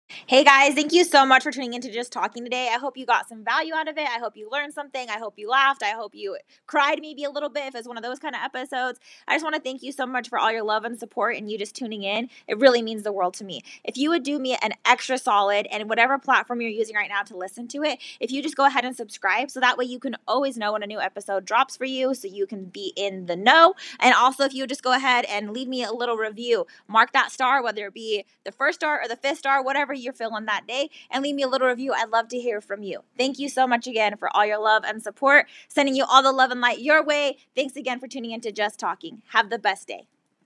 [0.08, 2.70] Hey guys, thank you so much for tuning into Just Talking today.
[2.72, 4.08] I hope you got some value out of it.
[4.08, 5.10] I hope you learned something.
[5.10, 5.82] I hope you laughed.
[5.82, 6.36] I hope you
[6.68, 9.00] cried maybe a little bit if it's one of those kind of episodes.
[9.26, 11.50] I just want to thank you so much for all your love and support and
[11.50, 12.28] you just tuning in.
[12.46, 13.62] It really means the world to me.
[13.82, 17.22] If you would do me an extra solid and whatever platform you're using right now
[17.22, 19.98] to listen to it, if you just go ahead and subscribe so that way you
[19.98, 23.26] can always know when a new episode drops for you so you can be in
[23.26, 23.74] the know.
[23.98, 27.32] And also if you just go ahead and leave me a little review, mark that
[27.32, 30.66] star, whether it be the first star or the fifth star, whatever you're feeling that
[30.66, 31.92] day, and leave me a little review.
[31.92, 33.00] I'd love to hear from you.
[33.16, 35.46] Thank you so much again for all your love and support.
[35.68, 37.38] Sending you all the love and light your way.
[37.54, 39.22] Thanks again for tuning in to Just Talking.
[39.28, 40.06] Have the best day.